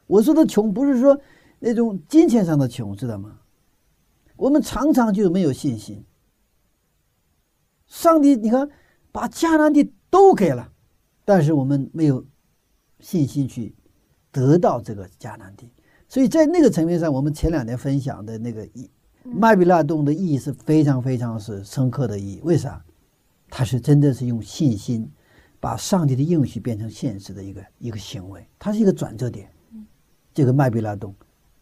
[0.07, 1.20] 我说的穷不是说
[1.61, 3.41] 那种金钱上的穷，知道吗？
[4.37, 6.05] 我们常常就是没有信心。
[7.87, 8.68] 上帝，你看，
[9.12, 10.72] 把迦南地都给了，
[11.25, 12.25] 但是我们没有
[13.01, 13.75] 信心去
[14.31, 15.70] 得到这个迦南地。
[16.09, 18.91] 所以在那个层面上，我们前两天分享的那个意
[19.22, 22.41] 麦比拉洞的意义是非常非常是深刻的意义。
[22.43, 22.85] 为啥？
[23.49, 25.09] 他是真的是用信心
[25.61, 29.49] 把上帝的应许变成现实的一个一个行为，它是一个转折点。
[30.33, 31.14] 这个麦比拉洞，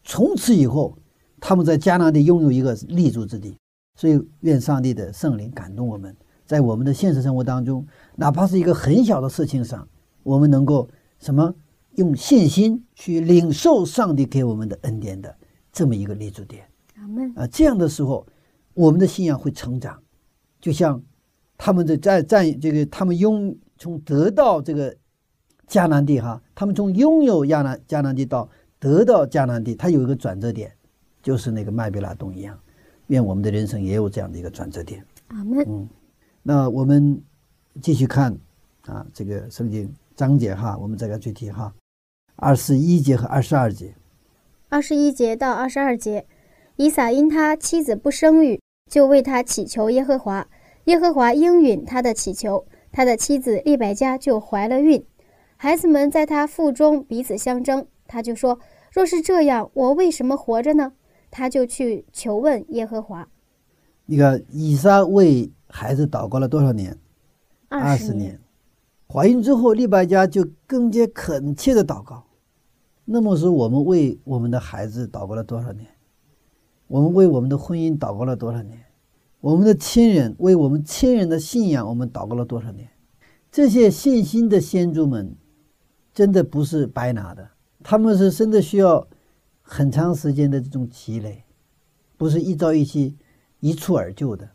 [0.02, 0.96] 从此以后，
[1.38, 3.56] 他们在迦南地拥有一个立足之地。
[3.94, 6.16] 所以，愿上帝的圣灵感动我们，
[6.52, 9.88] 在我们的现实生活当中，哪怕是一个很小的事情上，
[10.22, 10.86] 我们能够
[11.18, 11.54] 什么
[11.94, 15.34] 用信心去领受上帝给我们的恩典的
[15.72, 16.68] 这么一个立足点。
[16.96, 18.26] 阿门啊，这样的时候，
[18.74, 19.98] 我们的信仰会成长，
[20.60, 21.02] 就像
[21.56, 24.94] 他们的在在这个他们拥从得到这个
[25.66, 28.46] 迦南地哈，他们从拥有亚南迦南地到
[28.78, 30.70] 得到迦南地，它有一个转折点，
[31.22, 32.58] 就是那个麦比拉洞一样。
[33.06, 35.02] 愿我们的人生也有这样的一个转折点。
[35.28, 35.64] 阿门。
[35.66, 35.88] 嗯，
[36.42, 37.22] 那我们
[37.80, 38.36] 继续看
[38.86, 41.72] 啊，这个圣经章节哈，我们再来具体哈，
[42.34, 43.94] 二十一节和二十二节。
[44.68, 46.26] 二十一节到二十二节，
[46.76, 50.48] 以撒因他妻子不生育，就为他祈求耶和华，
[50.86, 55.04] 耶和华应允他的祈求，他的妻子利百加就怀了孕。
[55.56, 58.58] 孩子们在他腹中彼此相争，他就说
[58.90, 60.92] ：“若是这样，我为什么活着呢？”
[61.30, 63.28] 他就去求问耶和华。
[64.06, 66.94] 你看，以撒为孩子祷告了多少年？
[67.68, 68.38] 二十年。
[69.08, 72.24] 怀孕之后，利百加就更加恳切的祷告。
[73.06, 75.88] 那么说，我们为我们的孩子祷告了多少年？
[76.88, 78.78] 我们为我们的婚姻祷告了多少年？
[79.40, 82.88] 我们的亲人为我们亲人的信仰，我们祷告了多少年？
[83.50, 85.34] 这些信心的先祖们，
[86.12, 87.48] 真的不是白拿的，
[87.82, 89.08] 他们是真的需要。
[89.64, 91.44] 很长时间的这种积累，
[92.18, 93.16] 不是一朝一夕、
[93.60, 94.46] 一蹴而就的，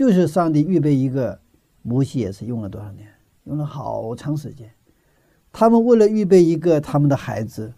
[0.00, 1.38] 就是上帝预备一个
[1.82, 3.06] 摩西也是用了多少年，
[3.44, 4.72] 用了好长时间。
[5.52, 7.70] 他们为了预备一个他们的孩子，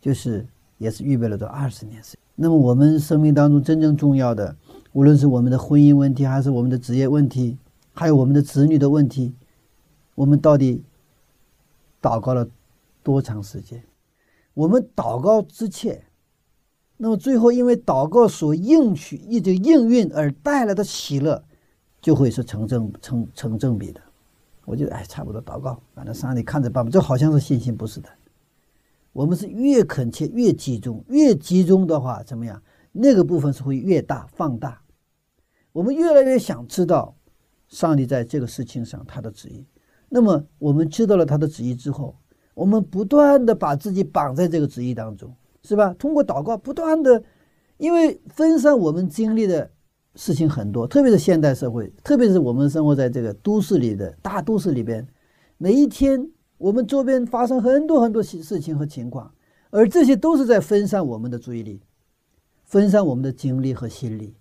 [0.00, 0.46] 就是
[0.76, 2.20] 也是预备了这二十年时间。
[2.36, 4.54] 那么我们生命当中真正重要的，
[4.92, 7.58] 无论是我们的婚姻问题，还是我们的职业问题，
[7.92, 9.34] 还有我们的子女的问题，
[10.14, 10.84] 我们到底
[12.00, 12.48] 祷告了
[13.02, 13.82] 多长时间？
[14.54, 16.04] 我们祷告之切，
[16.98, 21.42] 那么最后因为祷告所应许、一直应运而带来的喜乐，
[22.00, 24.00] 就会是成正成成正比的。
[24.64, 26.90] 我觉得哎，差不多祷告，反正上帝看着办吧。
[26.90, 28.08] 这好像是信心，不是的。
[29.12, 32.62] 我们是越恳切、越集中，越集中的话怎么样？
[32.92, 34.80] 那个部分是会越大放大。
[35.72, 37.14] 我们越来越想知道
[37.68, 39.64] 上帝在这个事情上他的旨意。
[40.08, 42.16] 那么我们知道了他的旨意之后。
[42.54, 45.32] 我们不断的把自己绑在这个旨意当中，
[45.62, 45.94] 是吧？
[45.96, 47.22] 通过祷告，不断的，
[47.76, 49.70] 因为分散我们经历的
[50.18, 55.06] 事情很多，特别是现代社会，特别是我们生活在这个都市里的大都市里边，
[55.58, 59.32] 每一天我们周边发生很多很多事事情和情况，
[59.70, 61.80] 而这些都是在分散我们的注意力，
[62.64, 64.34] 分散我们的精力和心力，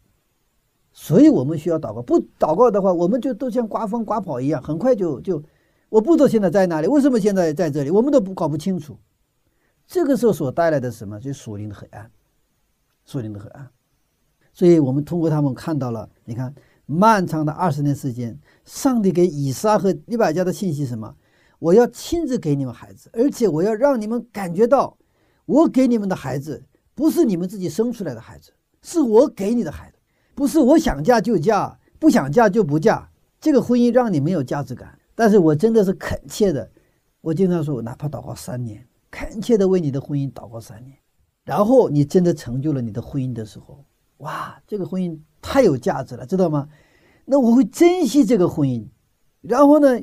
[0.91, 2.01] 所以我们需要祷告。
[2.01, 5.43] 不祷告的话，我们就都像刮风刮跑一样，很快就就。
[5.89, 7.91] 我不知道现在在哪里，为什么现在在这里？
[7.91, 8.97] 我们都不搞不清楚。
[9.85, 11.19] 这个时候所带来的什么？
[11.19, 12.11] 就是属灵的黑暗，
[13.05, 13.69] 属灵的黑暗。
[14.57, 16.51] 所以我们通过他们看到了，你看
[16.87, 18.35] 漫长的二十年时间，
[18.65, 21.15] 上帝给以撒和利百加的信息什么？
[21.59, 24.97] 我要亲自给你们孩子，而且我要让你们感觉到，
[25.45, 26.63] 我给你们的孩子
[26.95, 28.51] 不是你们自己生出来的孩子，
[28.81, 29.97] 是我给你的孩子，
[30.33, 33.07] 不是我想嫁就嫁，不想嫁就不嫁。
[33.39, 34.97] 这个婚姻让你没有价值感。
[35.13, 36.67] 但是我真的是恳切的，
[37.21, 40.97] 我经常说，我哪怕祷告三年，恳切的为你的婚姻祷告三年，
[41.43, 43.85] 然后你真的成就了你的婚姻的时候，
[44.17, 46.69] 哇，这个婚姻太有价值了，知道吗？
[47.25, 48.87] 那我会珍惜这个婚姻，
[49.41, 49.99] 然后呢，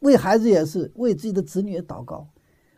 [0.00, 2.28] 为孩子也是，为自己的子女也祷告，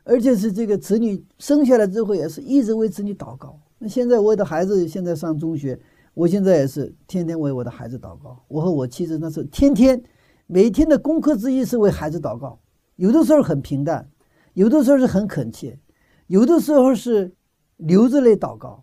[0.04, 3.58] 而且是这个子女生下来之后也是一直为子女祷告。
[3.78, 5.78] 那现在我的孩子现在上中学，
[6.14, 10.02] 我现在也是天天为我的孩子祷告，我和我妻子那是天天。
[10.46, 12.58] 每天的功课之一是为孩子祷告，
[12.96, 14.10] 有的时候很平淡，
[14.54, 15.78] 有的时候是很恳切，
[16.26, 17.32] 有的时候是
[17.76, 18.82] 流着泪祷告，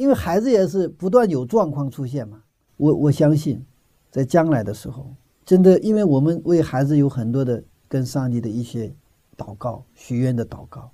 [0.00, 2.40] 因为孩子也是不断有状况出现嘛。
[2.78, 3.62] 我我相信，
[4.10, 8.90] 在将来的时候，真的，因为我们为孩子有很多的跟上帝的一些
[9.36, 10.90] 祷告、许愿的祷告，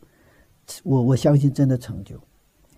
[0.82, 2.16] 我我相信真的成就。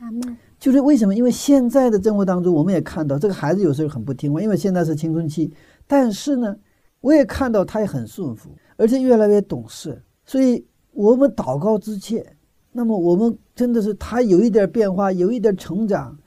[0.01, 0.37] 阿门。
[0.59, 1.15] 就是为什么？
[1.15, 5.53] 因为现在的生活当中，我们也看到这个孩子有时候很不听话，因为现在是青春期，
[5.87, 6.57] 但是呢。
[7.01, 12.37] 我也看到他也很顺服，而且越来越懂事，所以我们祷告之切。
[12.73, 16.19] 那么我们真的是他有一点变化，有一点成长，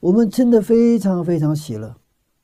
[0.00, 1.96] 我们真的非常非常喜乐。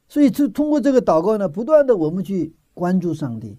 [0.08, 3.58] 所以就通过这个祷告呢，不断的我们去关注上帝，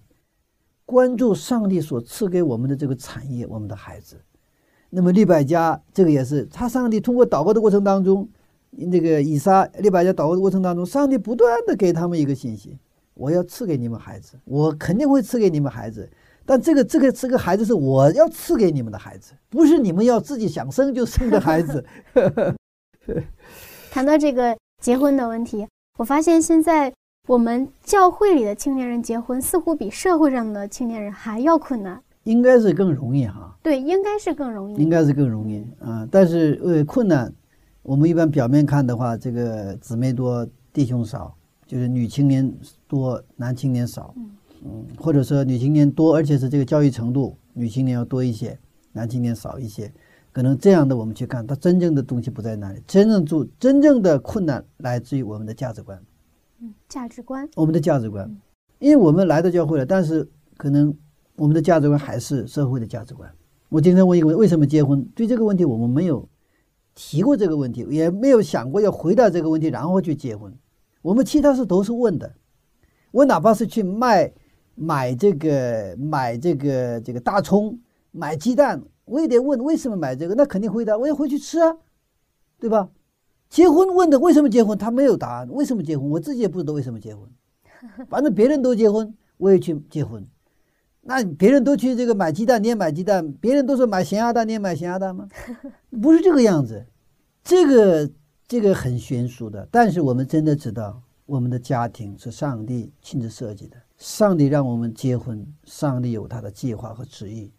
[0.84, 4.16] 关注上帝所赐给我们的这个产业，我们的孩子。
[4.90, 8.28] 那么利百家这个也是，他上帝通过祷告的过程当中，
[8.70, 12.78] 那个以撒利百家祷告的过程当中，上帝不断的给他们一个信息。
[13.14, 16.08] 我要赐给你们孩子，我肯定会赐给你们孩子，
[16.46, 21.84] 但这个这个这个孩子是我要赐给你们的孩子，不是你们要自己想生就生的孩子。
[23.90, 25.66] 谈到这个结婚的问题，
[25.98, 26.92] 我发现现在
[27.26, 32.00] 我们教会里的青年人结婚，似乎比社会上的青年人还要困难。
[32.24, 33.56] 应该是更容易哈。
[33.62, 34.74] 对，应该是更容易。
[34.82, 37.32] 应该是更容易啊，但是呃，困难，
[37.82, 41.34] 我们一般表面看的话，这个姊妹多，弟兄少，
[41.66, 42.52] 就是女青年
[42.88, 44.12] 多，男青年少。
[44.16, 44.30] 嗯，
[44.96, 48.58] 或者说女青年多，而且是这个教育程度，女青年要多一些，
[48.92, 49.92] 男青年少一些，
[50.32, 56.02] 可能这样的我们去看，它真正的东西不在那里，真正做真正的困难来自于我们的价值观，
[56.60, 58.34] 嗯，价值观，我们的价值观，
[58.78, 60.92] 因为我们来到教会了，但是可能
[61.36, 63.30] 我们的价值观还是社会的价值观。
[63.68, 65.04] 我经常问一个问题：为什么结婚？
[65.14, 66.28] 对这个问题我们没有
[66.94, 70.52] 提过这个问题，也没有想过要回答这个问题，然后去结婚。
[71.02, 72.34] 我们其他事都是问的，
[73.12, 74.32] 我哪怕是去卖。
[74.76, 77.76] 买这个买这个这个大葱，
[78.12, 80.34] 买鸡蛋，我也得问为什么买这个？
[80.36, 81.76] 那肯定回答我要回去吃啊，
[82.60, 82.90] 对吧？
[83.48, 85.48] 结婚问的为什么结婚，他没有答案。
[85.50, 86.10] 为什么结婚？
[86.10, 87.28] 我自己也不知道为什么结婚。
[88.08, 90.26] 反正别人都结婚，我也去结婚。
[91.02, 95.28] 那别人都去这个买鸡蛋，你也买鸡蛋；别人都说买咸鸭蛋，你也买咸鸭蛋吗？
[96.02, 96.84] 不是这个样子。
[97.44, 98.10] 这个
[98.48, 99.68] 这个很悬殊的。
[99.70, 103.76] 但是我们真的知道，我们的家庭是上帝亲自设计的。
[103.98, 107.52] 上帝让我们结婚，上帝有他的计划和旨意。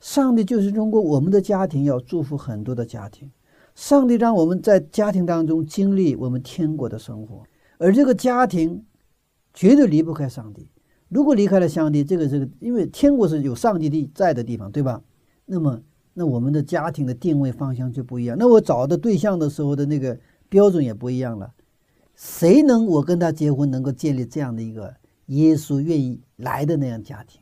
[0.00, 3.30] 上帝就是通过我们的家庭要祝福很多的家庭。
[3.74, 7.42] 上帝让我们在家庭当中经历我们天国的生活，
[7.78, 8.84] 而这个家庭
[9.54, 10.68] 绝对离不开上帝。
[11.08, 15.02] 如果离开了上帝，这个这个，因为天国是有上帝的在的地方，对吧？
[15.46, 15.80] 那么，
[16.14, 18.36] 那我们的家庭的定位方向就不一样。
[18.38, 20.18] 那我找的对象的时候的那个
[20.48, 21.52] 标准也不一样了。
[22.14, 24.94] 谁能我跟他结婚，能够建立这样的一个？
[25.26, 27.40] 耶稣愿意来的那样家庭，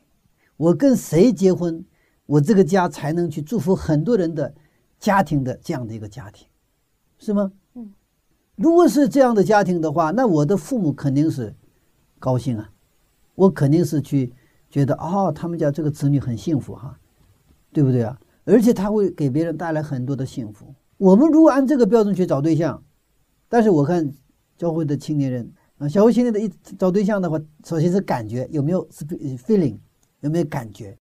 [0.55, 1.83] 我跟谁结婚，
[2.25, 4.53] 我这个家才能去祝福很多人的
[4.99, 6.47] 家庭的这样的一个家庭，
[7.17, 7.51] 是吗？
[7.73, 7.91] 嗯，
[8.55, 11.53] 如果是这样的家庭的话，那我的父母肯定是
[12.19, 12.71] 高兴啊，
[13.35, 14.31] 我肯定是去
[14.69, 16.97] 觉得哦，他们家这个子女很幸福哈，
[17.73, 18.17] 对不对啊？
[18.45, 20.73] 而且他会给别人带来很多的幸福。
[20.97, 22.83] 我们如果按这个标准去找对象，
[23.49, 24.13] 但是我看
[24.55, 25.51] 教会的青年人。
[25.81, 29.79] 啊，小慧青年的一找对象的话，首先是感觉有没有是 feeling，
[30.19, 30.95] 有没有感觉？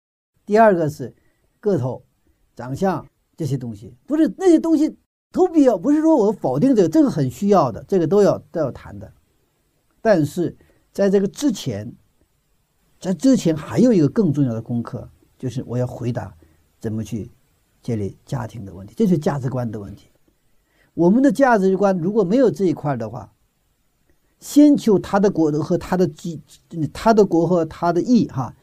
[0.45, 1.13] 第二个是
[1.59, 2.01] 个头、
[2.55, 3.05] 长相
[3.35, 4.97] 这些东西，不是那些东西
[5.33, 9.11] 都必要，不是说我否定这个，这个很需要的，这个都要都要谈的。
[10.01, 10.55] 但是
[10.93, 11.93] 在这个之前，
[13.01, 16.33] 在之前还有一个更重要的功课，就是我要回答
[16.79, 17.29] 怎么去
[17.81, 20.07] 建立家庭的问题，这是价值观的问题。
[20.93, 23.29] 我们的价值观如果没有这一块的话，
[24.39, 26.41] 先求他的国和他的基，
[26.93, 28.55] 他的国和他的义，哈，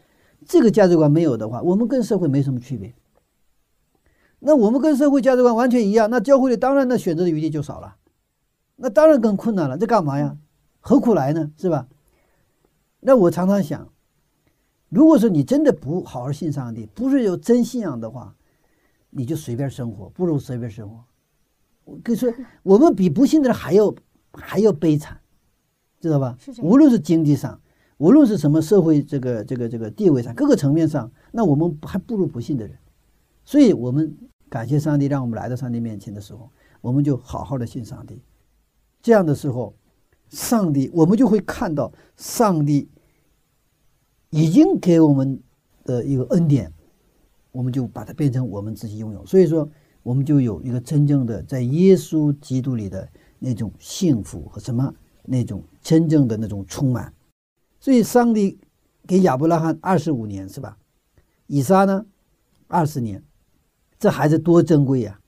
[0.46, 2.94] 这个价值观没有的话，我们跟社会没什么区别。
[4.38, 7.96] 那我们跟社会价值观完全一样，那教会里当然那选择的余地就少了，
[8.76, 9.76] 那当然更困难了。
[9.76, 10.36] 这干嘛呀？
[10.80, 11.50] 何苦来呢？
[11.56, 11.88] 是吧？
[13.00, 13.92] 那我常常想，
[14.88, 18.34] 如果说你真的不好好信上帝，不是有真信仰的话，
[19.10, 21.04] 你就随便生活，不如随便生活。
[21.84, 23.94] 我跟你说， 我们比不信的人还要
[24.32, 25.20] 还要悲惨。
[26.00, 26.36] 知道吧？
[26.62, 27.58] 无论是经济上，
[27.96, 32.76] 无论是什么社会这个这个这个地位上，各个层面上，那我们还不如不信的人。
[33.44, 34.14] 所以，我们
[34.50, 36.50] 感谢上帝，让我们来到上帝面前的时候，
[36.82, 38.20] 我们就好好的信上帝。
[39.00, 39.74] 这样的时候，
[40.28, 42.88] 上帝我们就会看到上帝
[44.30, 45.40] 已经给我们
[45.84, 46.70] 的一个恩典，
[47.52, 49.24] 我们就把它变成我们自己拥有。
[49.24, 49.68] 所以说，
[50.02, 54.94] 我们就有一个真正的在耶稣基督里的那种幸福和什么。
[55.28, 57.14] 那种真正的那种充满，
[57.78, 58.58] 所以上帝
[59.06, 60.76] 给亚伯拉罕二十五年是吧？
[61.46, 62.04] 以撒呢，
[62.66, 63.22] 二十年，
[63.96, 65.20] 这孩子多珍贵呀！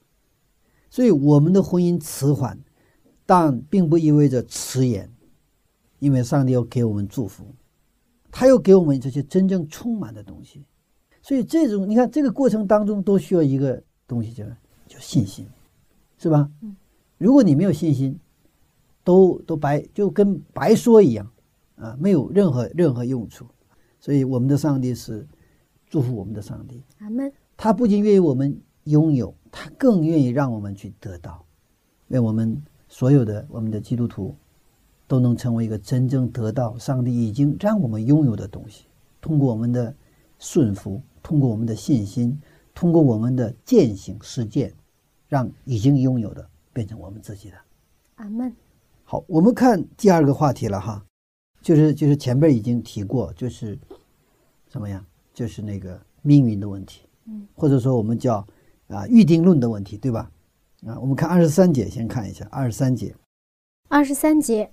[0.90, 2.59] 所以我们的婚姻迟缓，
[3.24, 5.09] 但并不意味着迟延，
[6.00, 7.44] 因为上帝要给我们祝福，
[8.32, 10.64] 他又给我们这些真正充满的东西。
[11.22, 14.44] 所以这种你看，这个过程当中都需要一个东西，叫
[14.88, 15.46] 叫信心，
[16.18, 16.50] 是吧？
[17.16, 18.18] 如果你没有信心，
[19.09, 21.26] 都都白就跟白说一样，
[21.76, 23.46] 啊，没有任何任何用处。
[23.98, 25.26] 所以我们的上帝是
[25.88, 26.82] 祝福我们的上帝。
[26.98, 27.32] 阿门。
[27.56, 31.42] 他不仅愿意我们拥有，他更愿意让我们去得到。
[32.09, 34.36] 愿我们所有的我们的基督徒
[35.06, 38.84] 都能成为一个真正得到上帝已经让我们拥有的东西。
[39.22, 39.96] 通过我们的
[40.38, 42.38] 顺服，通过我们的信心，
[42.74, 44.74] 通过我们的践行实践，
[45.28, 47.56] 让已经拥有的变成我们自己的。
[48.16, 48.54] 阿门。
[49.11, 51.02] 好，我们看第二个话题了哈，
[51.62, 53.78] 就是就是前边已经提过，就是
[54.70, 55.02] 什么呀？
[55.32, 58.46] 就是那个命运的问题，嗯，或者说我们叫
[58.88, 60.30] 啊预定论的问题，对吧？
[60.86, 63.14] 啊，我们看二十三节，先看一下二十三节，
[63.88, 64.70] 二十三节，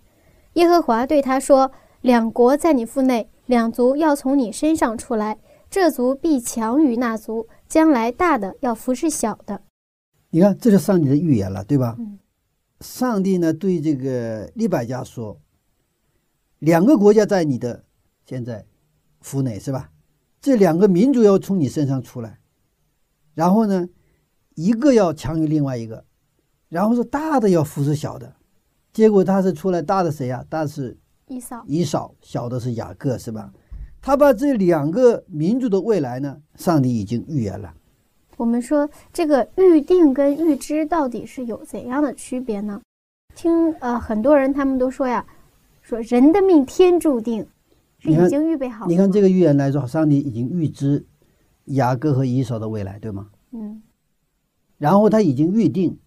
[0.55, 1.71] 耶和华对他说
[2.03, 5.37] ：“两国在你腹内，两族要从你身上出来，
[5.69, 9.61] 这族必强于那族，将来大的要服侍小的。”
[10.31, 11.95] 你看，这就上帝的预言了，对吧？
[11.97, 12.19] 嗯
[12.79, 15.39] 上帝呢对这个利百加说
[16.59, 17.83] ：“两个国家在你的
[18.25, 18.65] 现在
[19.21, 19.91] 府内，是吧？
[20.41, 22.39] 这两个民族要从你身上出来，
[23.33, 23.89] 然后呢，
[24.53, 26.05] 一个要强于另外一个，
[26.69, 28.35] 然后是大的要服侍小的。
[28.93, 30.97] 结果他是出来大的谁呀、大的是
[31.27, 33.51] 以扫，以扫，小的是雅各，是吧？
[34.01, 37.73] 他把这两个民族的未来呢，上帝已经预言了。
[38.37, 42.81] 我们说这个预定跟预知到底是有怎样的区别呢？
[43.35, 45.25] 听呃很多人他们都说呀，
[45.81, 47.45] 说人的命天注定，
[47.99, 48.91] 是已经预备好了。
[48.91, 51.05] 你看这个预言来说，上帝已经预知
[51.65, 53.29] 雅各和以扫的未来，对吗？
[53.51, 53.81] 嗯
[54.77, 55.97] 然后他已经预定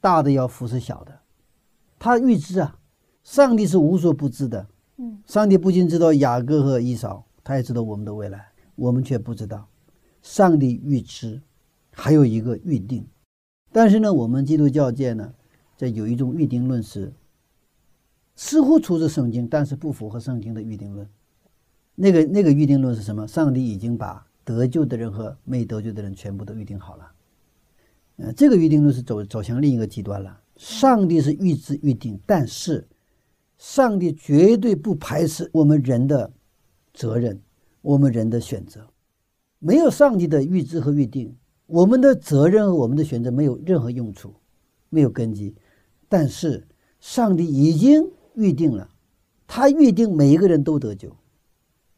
[0.00, 1.20] 大的要服侍小的，
[1.98, 2.78] 他预知啊，
[3.22, 4.66] 上帝是无所不知的。
[4.98, 9.66] 嗯上帝不仅知道雅各和以扫，他也知道我们的未来，我们却不知道。
[10.22, 11.40] 上帝预知，
[12.00, 13.06] 还有一个预定。
[13.70, 15.34] 但是呢，我们基督教界呢，
[15.76, 17.12] 这有一种预定论是，
[18.34, 21.06] 似乎出自圣经，但是不符合圣经的预定论。
[21.94, 23.28] 那个那个预定论是什么？
[23.28, 27.12] 上帝已经把得救的人和没得救的人全部都预定好了。
[28.16, 30.40] 呃，这个预定论是走走向另一个极端了。
[30.56, 32.88] 上帝是预知预定，但是
[33.58, 36.32] 上帝绝对不排斥我们人的
[36.94, 37.40] 责任，
[37.82, 38.88] 我们人的选择。
[39.58, 41.36] 没有上帝的预知和预定，
[41.70, 44.34] 我们的责任和我们的选择没有任何用处，
[44.88, 45.54] 没有根基。
[46.08, 46.66] 但是
[46.98, 48.90] 上帝已经预定了，
[49.46, 51.16] 他预定每一个人都得救。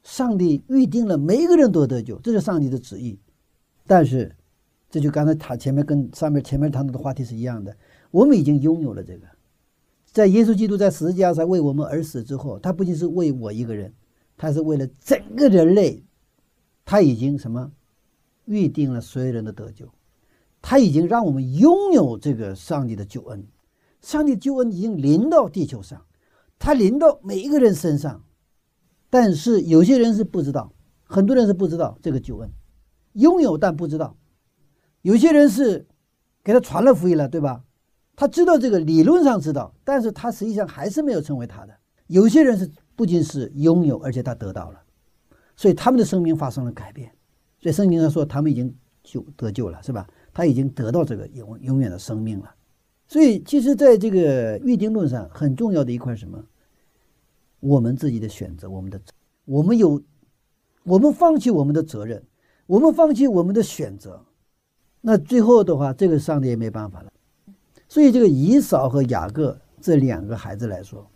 [0.02, 3.18] 上帝预定了每一个人都得救，这是上帝的旨意。
[3.86, 4.34] 但是，
[4.90, 7.74] 这就刚才他前面跟上面前面谈到的话题是一样的，
[8.10, 9.26] 我们已经拥有了这个。
[10.10, 13.94] 在耶稣基督在十字架上为我们而死之后，他不仅是为我一个人，
[14.36, 16.04] 他是为了整个人类，
[16.84, 17.72] 他已经什么
[18.52, 19.88] 预定了所有人的得救，
[20.60, 23.46] 他已经让我们拥有这个上帝的救恩，
[24.02, 26.04] 上帝救恩已经临到地球上，
[26.58, 28.22] 他临到每一个人身上，
[29.08, 30.72] 但是有些人是不知道，
[31.04, 32.50] 很多人是不知道这个救恩，
[33.14, 34.16] 拥有但不知道，
[35.00, 35.86] 有些人是
[36.44, 37.64] 给他传了福音了，对吧？
[38.14, 41.74] 他知道这个理论上知道，但是他实际上还是没有成为他的。
[42.08, 44.78] 有些人是不仅是拥有，而且他得到了，
[45.56, 47.10] 所以他们的生命发生了改变。
[47.62, 50.06] 所以圣经上说他们已经救得救了，是吧？
[50.34, 52.54] 他已经得到这个永永远的生命了。
[53.06, 56.44] 所以其实在这个预定论上很重要的一块是什么？
[57.60, 59.00] 我们自己的选择，我们的
[59.44, 60.02] 我们有，
[60.82, 62.22] 我们放弃我们的责任，
[62.66, 64.24] 我们放弃我们的选择，
[65.00, 67.12] 那最后的话，这个上帝也没办法了。
[67.86, 71.08] 所以，这个以扫和雅各这两个孩子来说，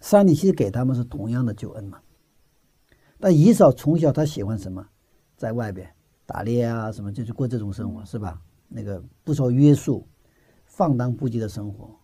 [0.00, 2.00] 上帝其实给他们是同样的救恩嘛。
[3.18, 4.86] 但以扫从小他喜欢什么，
[5.36, 5.88] 在外边
[6.24, 8.40] 打猎啊，什么就是过这种生活，是吧？
[8.68, 10.04] 那个不受约束、
[10.64, 11.94] 放荡不羁的生活。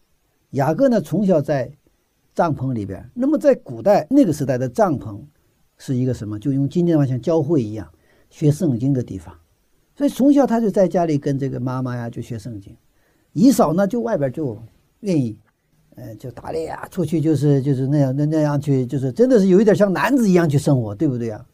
[0.51, 1.71] 雅各呢，从小在
[2.35, 3.05] 帐篷里边。
[3.15, 5.21] 那么在古代那个时代的帐篷
[5.77, 6.39] 是一个什么？
[6.39, 7.91] 就用今天的话像教会一样，
[8.31, 9.37] 学圣经的地方。
[9.97, 12.77] 所以从小他就在家里跟这个妈妈呀就学圣经。
[13.33, 14.57] 以扫呢，就外边就
[15.01, 15.37] 愿意，
[15.97, 21.45] 呃，就打猎啊，出去就是就是那样那那样去，就是真的是有一点像男子一样去生活，对不对呀？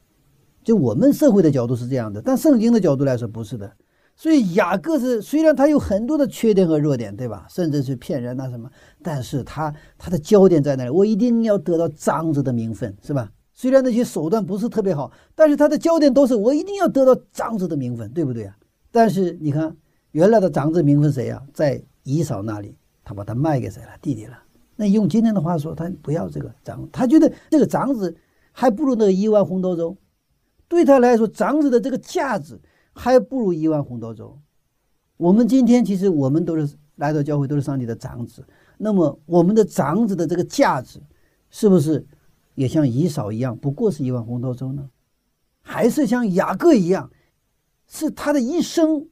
[0.68, 3.72] 就我们社会的角度是这样的，但圣经的角度来说不是的。
[4.14, 7.46] 所以雅各是虽然他有很多的缺点和弱点，对吧？
[7.48, 8.70] 甚至是骗人啊什么，
[9.02, 10.90] 但是他他的焦点在哪里？
[10.90, 13.32] 我一定要得到长子的名分，是吧？
[13.54, 18.54] 虽然那些手段不是特别好，但是他的焦点都是我一定要得到长子的名分，对不对啊？
[18.92, 19.74] 但是你看。
[20.12, 23.88] 原来的长子名分谁呀、在姨嫂那里，他把他卖给谁了？
[24.00, 24.36] 弟弟了。
[24.74, 28.16] 那用今天的话说，他不要这个长，他觉得这个长子
[28.50, 29.96] 还不如那个一碗红豆粥。
[30.68, 32.60] 对他来说，长子的这个价值
[32.92, 34.38] 还不如一碗红豆粥。
[35.16, 38.44] 我们今天其实我们都是来到教会，都是上帝的长子。
[38.76, 41.00] 那么我们的长子的这个价值，
[41.50, 42.06] 是不是
[42.54, 44.88] 也像以扫一样，不过是一碗红豆粥呢？
[45.62, 47.10] 还是像雅各一样，
[47.86, 49.08] 是他的一生？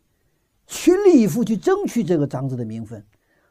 [0.69, 3.05] 全力以赴去争取这个长子的名分，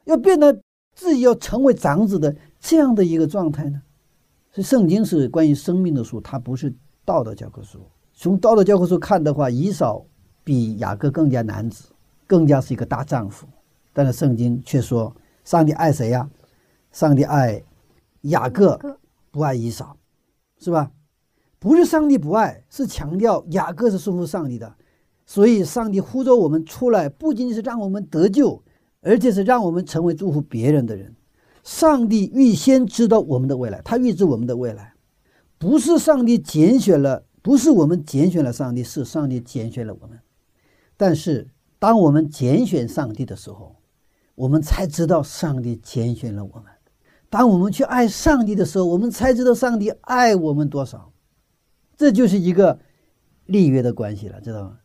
[0.04, 0.62] 要变得
[0.94, 3.82] 自己要成为长子的这样的一个状态呢？
[4.52, 6.76] 所以圣经是关于生命的书，它不是
[7.06, 7.80] 道德教科书。
[8.18, 10.06] 从道德教科书看的话，以扫
[10.44, 11.90] 比雅各更加男子，
[12.26, 13.46] 更加是一个大丈夫。
[13.92, 15.14] 但是圣经却说，
[15.44, 16.30] 上帝爱谁呀？
[16.94, 17.62] 上帝爱
[18.22, 18.80] 雅各，
[19.32, 19.98] 不爱以扫，
[20.60, 20.90] 是吧？
[21.60, 24.74] 不是上帝不爱，是强调雅各是顺服上帝的。
[25.26, 28.64] 所以，上帝呼召我们出来，不仅仅是让我们得救，
[29.02, 31.14] 而且是让我们成为祝福别人的人。
[31.64, 34.94] 上帝预先知道我们的未来，他预知我们的未来，
[35.58, 40.20] 不是上帝拣选了，不是我们拣选了上帝，是上帝拣选了我们。
[40.98, 43.76] 但是，当我们拣选上帝的时候，
[44.34, 46.64] 我们才知道上帝拣选了我们。
[47.30, 51.14] 当我们去爱上帝的时候，我们才知道上帝爱我们多少。
[51.96, 52.80] 这就是一个
[53.46, 54.80] 立约的关系了，知道吗？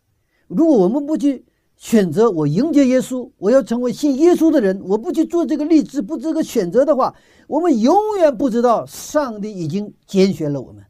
[0.47, 1.47] 如果我们不去
[1.79, 7.15] 选择我迎接耶稣，我要成为信耶稣的人，我不去做这个立志，不做这个选择的话，
[7.49, 10.85] 我们永远不知道上帝已经拣选了我们，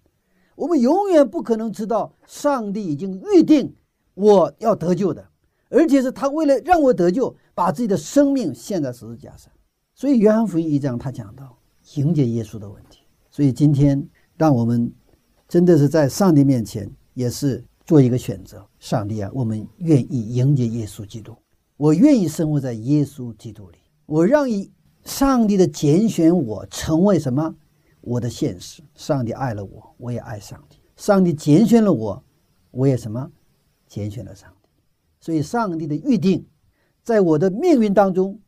[0.60, 3.74] 我们永远不可能知道上帝已经预定
[4.14, 5.26] 我要得救的，
[5.70, 9.50] 而且是他为了让我得救，把自己的生命献在十字架上。
[9.94, 11.56] 所以约翰福音一章他讲到
[11.94, 13.00] 迎接耶稣的问题。
[13.30, 14.06] 所以今天
[14.36, 14.92] 让我们。
[15.50, 18.64] 真的是在上帝面前，也是做一个选择。
[18.78, 21.34] 上帝啊，我们愿意迎接耶稣基督，
[21.76, 23.78] 我愿意生活在耶稣基督里。
[24.06, 24.70] 我让以
[25.04, 27.52] 上帝的拣选我成为什么？
[28.00, 28.82] 我的现实。
[28.94, 30.78] 上帝爱了我，我也爱上帝。
[30.96, 32.22] 上帝拣选了我，
[32.70, 33.30] 我也什么？
[33.86, 34.68] 拣选了上帝。
[35.20, 36.46] 所以，上帝的预定，
[37.02, 38.40] 在我的命运当中，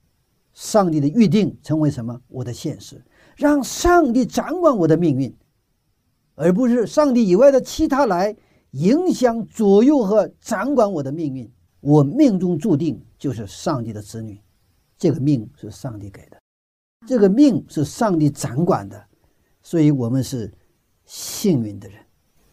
[0.53, 2.20] 上帝的预定成为什么？
[2.28, 3.03] 我的现实。
[3.36, 5.34] 让上帝掌管我的命运。
[6.34, 8.34] 而不是上帝以外的其他来
[8.70, 11.50] 影响、左右和掌管我的命运。
[11.80, 14.40] 我命中注定就是上帝的子女，
[14.96, 16.38] 这个命是上帝给的，
[17.07, 19.05] 这个命是上帝掌管的，
[19.62, 20.50] 所以我们是
[21.06, 21.98] 幸运的人。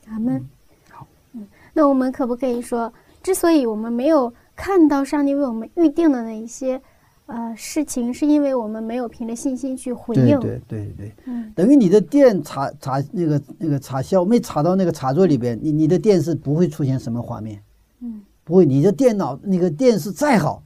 [0.08, 0.48] 阿门。
[0.90, 2.92] 好，嗯，那我们可不可以说，
[3.22, 6.82] 之所以我们没有看到上帝为我们预定的那一些？
[7.32, 10.40] 呃，事情是因为我们没有凭着信心去回应。
[10.40, 17.62] 对对对对，嗯，等于你的电插插那个那个插销没插到那个插座里边，你你的电视不会出现什么画面，
[18.00, 18.66] 嗯，不会。
[18.66, 20.64] 你的电脑那个电视再好，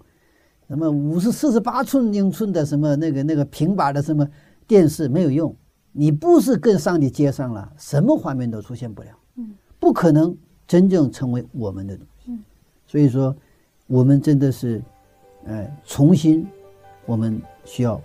[0.69, 4.25] 什么五十四十八寸英寸的什么那个那个平板的什么
[4.65, 5.53] 电视没有用，
[5.93, 10.35] 你不是跟上帝接上了，什么画面都出现不了，嗯，不可能
[10.67, 12.31] 真正成为我们的东西。
[12.31, 12.43] 嗯，
[12.85, 13.33] 所以说，
[13.87, 14.83] 我们真的是。
[15.45, 16.47] 呃，重新，
[17.05, 18.01] 我们需要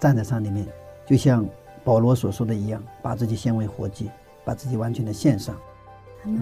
[0.00, 0.66] 站在上帝面，
[1.06, 1.46] 就像
[1.84, 4.10] 保罗所说的一样，把自己献为活祭，
[4.44, 5.56] 把自己完全的献上。
[6.24, 6.32] 有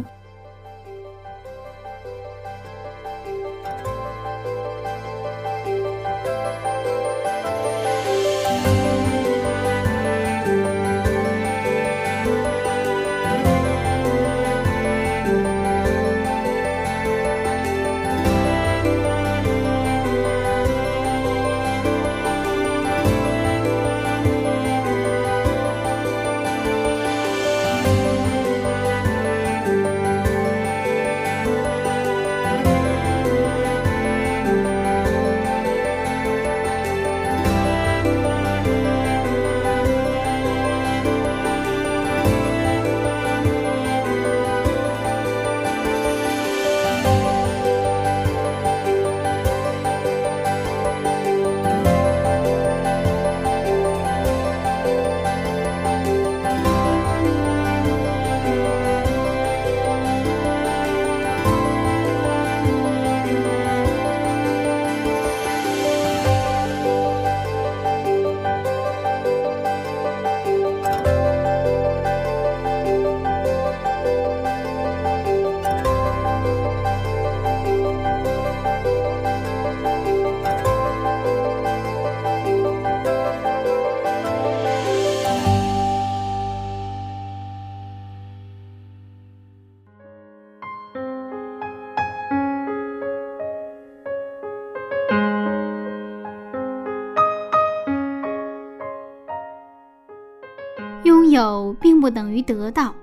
[102.05, 102.94] 不等于得到，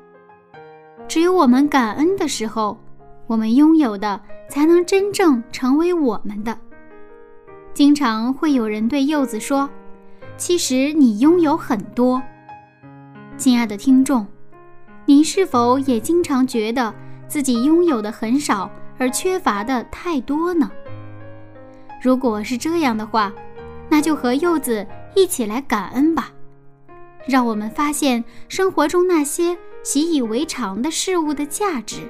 [1.07, 2.77] 只有我们感恩的时候，
[3.25, 6.55] 我们拥有的才能真正成为我们的。
[7.73, 9.67] 经常会有人对柚子说
[10.37, 12.21] ：“其实你拥有很多。”
[13.37, 14.23] 亲爱的听众，
[15.07, 16.93] 您是否也经常觉得
[17.27, 20.69] 自己拥有的很少，而缺乏的太多呢？
[22.03, 23.33] 如果是这样的话，
[23.89, 24.85] 那就和柚子
[25.15, 26.31] 一起来感恩吧。
[27.27, 32.01] 让我们发现生活中那些习以为常的事物的价值。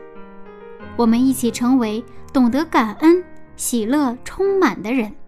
[0.97, 2.03] 我们一起成为
[2.33, 3.23] 懂得感恩、
[3.55, 5.20] 喜乐充满的人。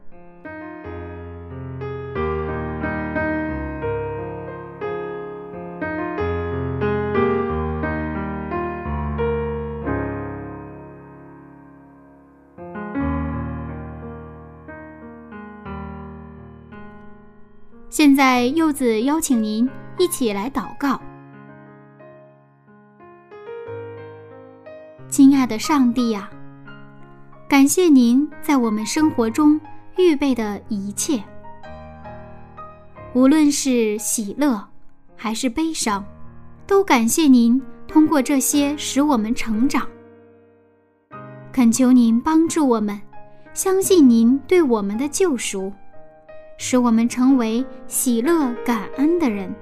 [17.94, 19.70] 现在，柚子邀请您
[20.00, 21.00] 一起来祷告。
[25.08, 26.28] 亲爱的上帝呀，
[27.48, 29.62] 感谢您在我们生活中
[29.96, 31.24] 预备的一切，
[33.14, 34.68] 无论是喜乐
[35.16, 36.04] 还是悲伤，
[36.66, 39.88] 都感谢您通过这些使我们成长。
[41.52, 43.00] 恳求您帮助我们，
[43.54, 45.72] 相信您对我们的救赎，
[46.58, 49.54] 使我们成为喜乐感恩的人。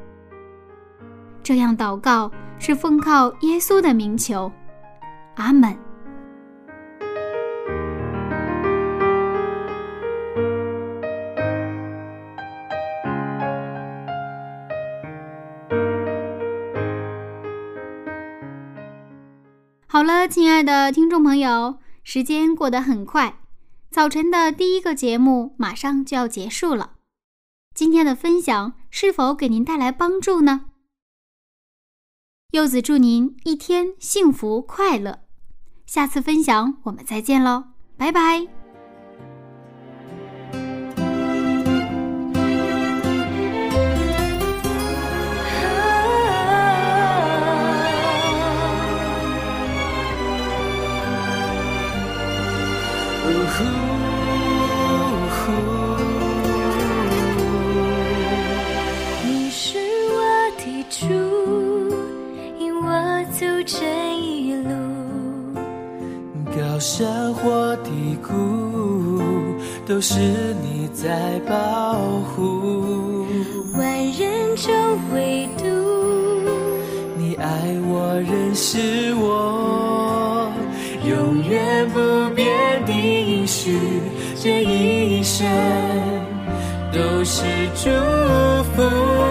[1.43, 4.51] 这样祷告是奉靠耶稣的名求，
[5.35, 5.75] 阿门。
[19.87, 23.40] 好了，亲爱的听众朋友，时间过得很快，
[23.91, 26.93] 早晨的第一个节目马上就要结束了。
[27.75, 30.67] 今天的分享是否给您带来帮助呢？
[32.51, 35.19] 柚子祝您一天幸福快乐，
[35.85, 37.65] 下次分享我们再见喽，
[37.97, 38.60] 拜拜。
[69.91, 70.15] 都是
[70.63, 71.95] 你在保
[72.33, 73.25] 护。
[73.73, 73.83] 万
[74.13, 74.73] 人中
[75.13, 75.65] 唯独
[77.17, 80.49] 你爱我，认识我，
[81.03, 81.99] 永远不
[82.33, 82.47] 变
[82.85, 83.77] 的应许，
[84.41, 85.45] 这一生
[86.93, 87.43] 都是
[87.75, 87.89] 祝
[88.73, 89.30] 福。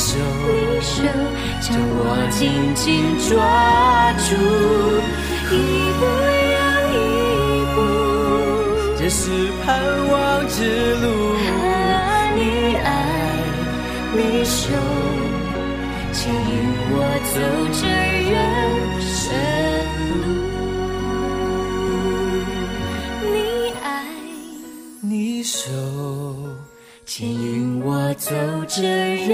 [0.00, 0.16] 手。
[0.16, 1.04] 你手，
[1.60, 2.40] 将我紧
[2.74, 2.88] 紧
[3.28, 3.30] 抓
[4.16, 4.28] 住，
[5.52, 5.54] 一
[5.98, 6.02] 步
[6.56, 6.58] 又
[6.96, 6.98] 一
[7.74, 7.78] 步。
[8.98, 9.20] 这是
[9.62, 9.66] 盼
[10.08, 10.14] 望
[10.48, 10.56] 之
[10.96, 11.04] 路。
[12.34, 12.38] 你
[12.76, 12.88] 爱，
[14.16, 14.72] 你手，
[16.12, 16.50] 牵引
[16.92, 16.94] 我
[17.34, 17.36] 走
[17.78, 17.82] 这
[18.30, 18.32] 人
[19.02, 19.12] 生
[20.16, 20.24] 路。
[23.30, 23.36] 你
[23.82, 23.84] 爱，
[25.02, 25.68] 你手，
[27.04, 28.32] 牵引我走
[28.66, 28.80] 这
[29.26, 29.28] 人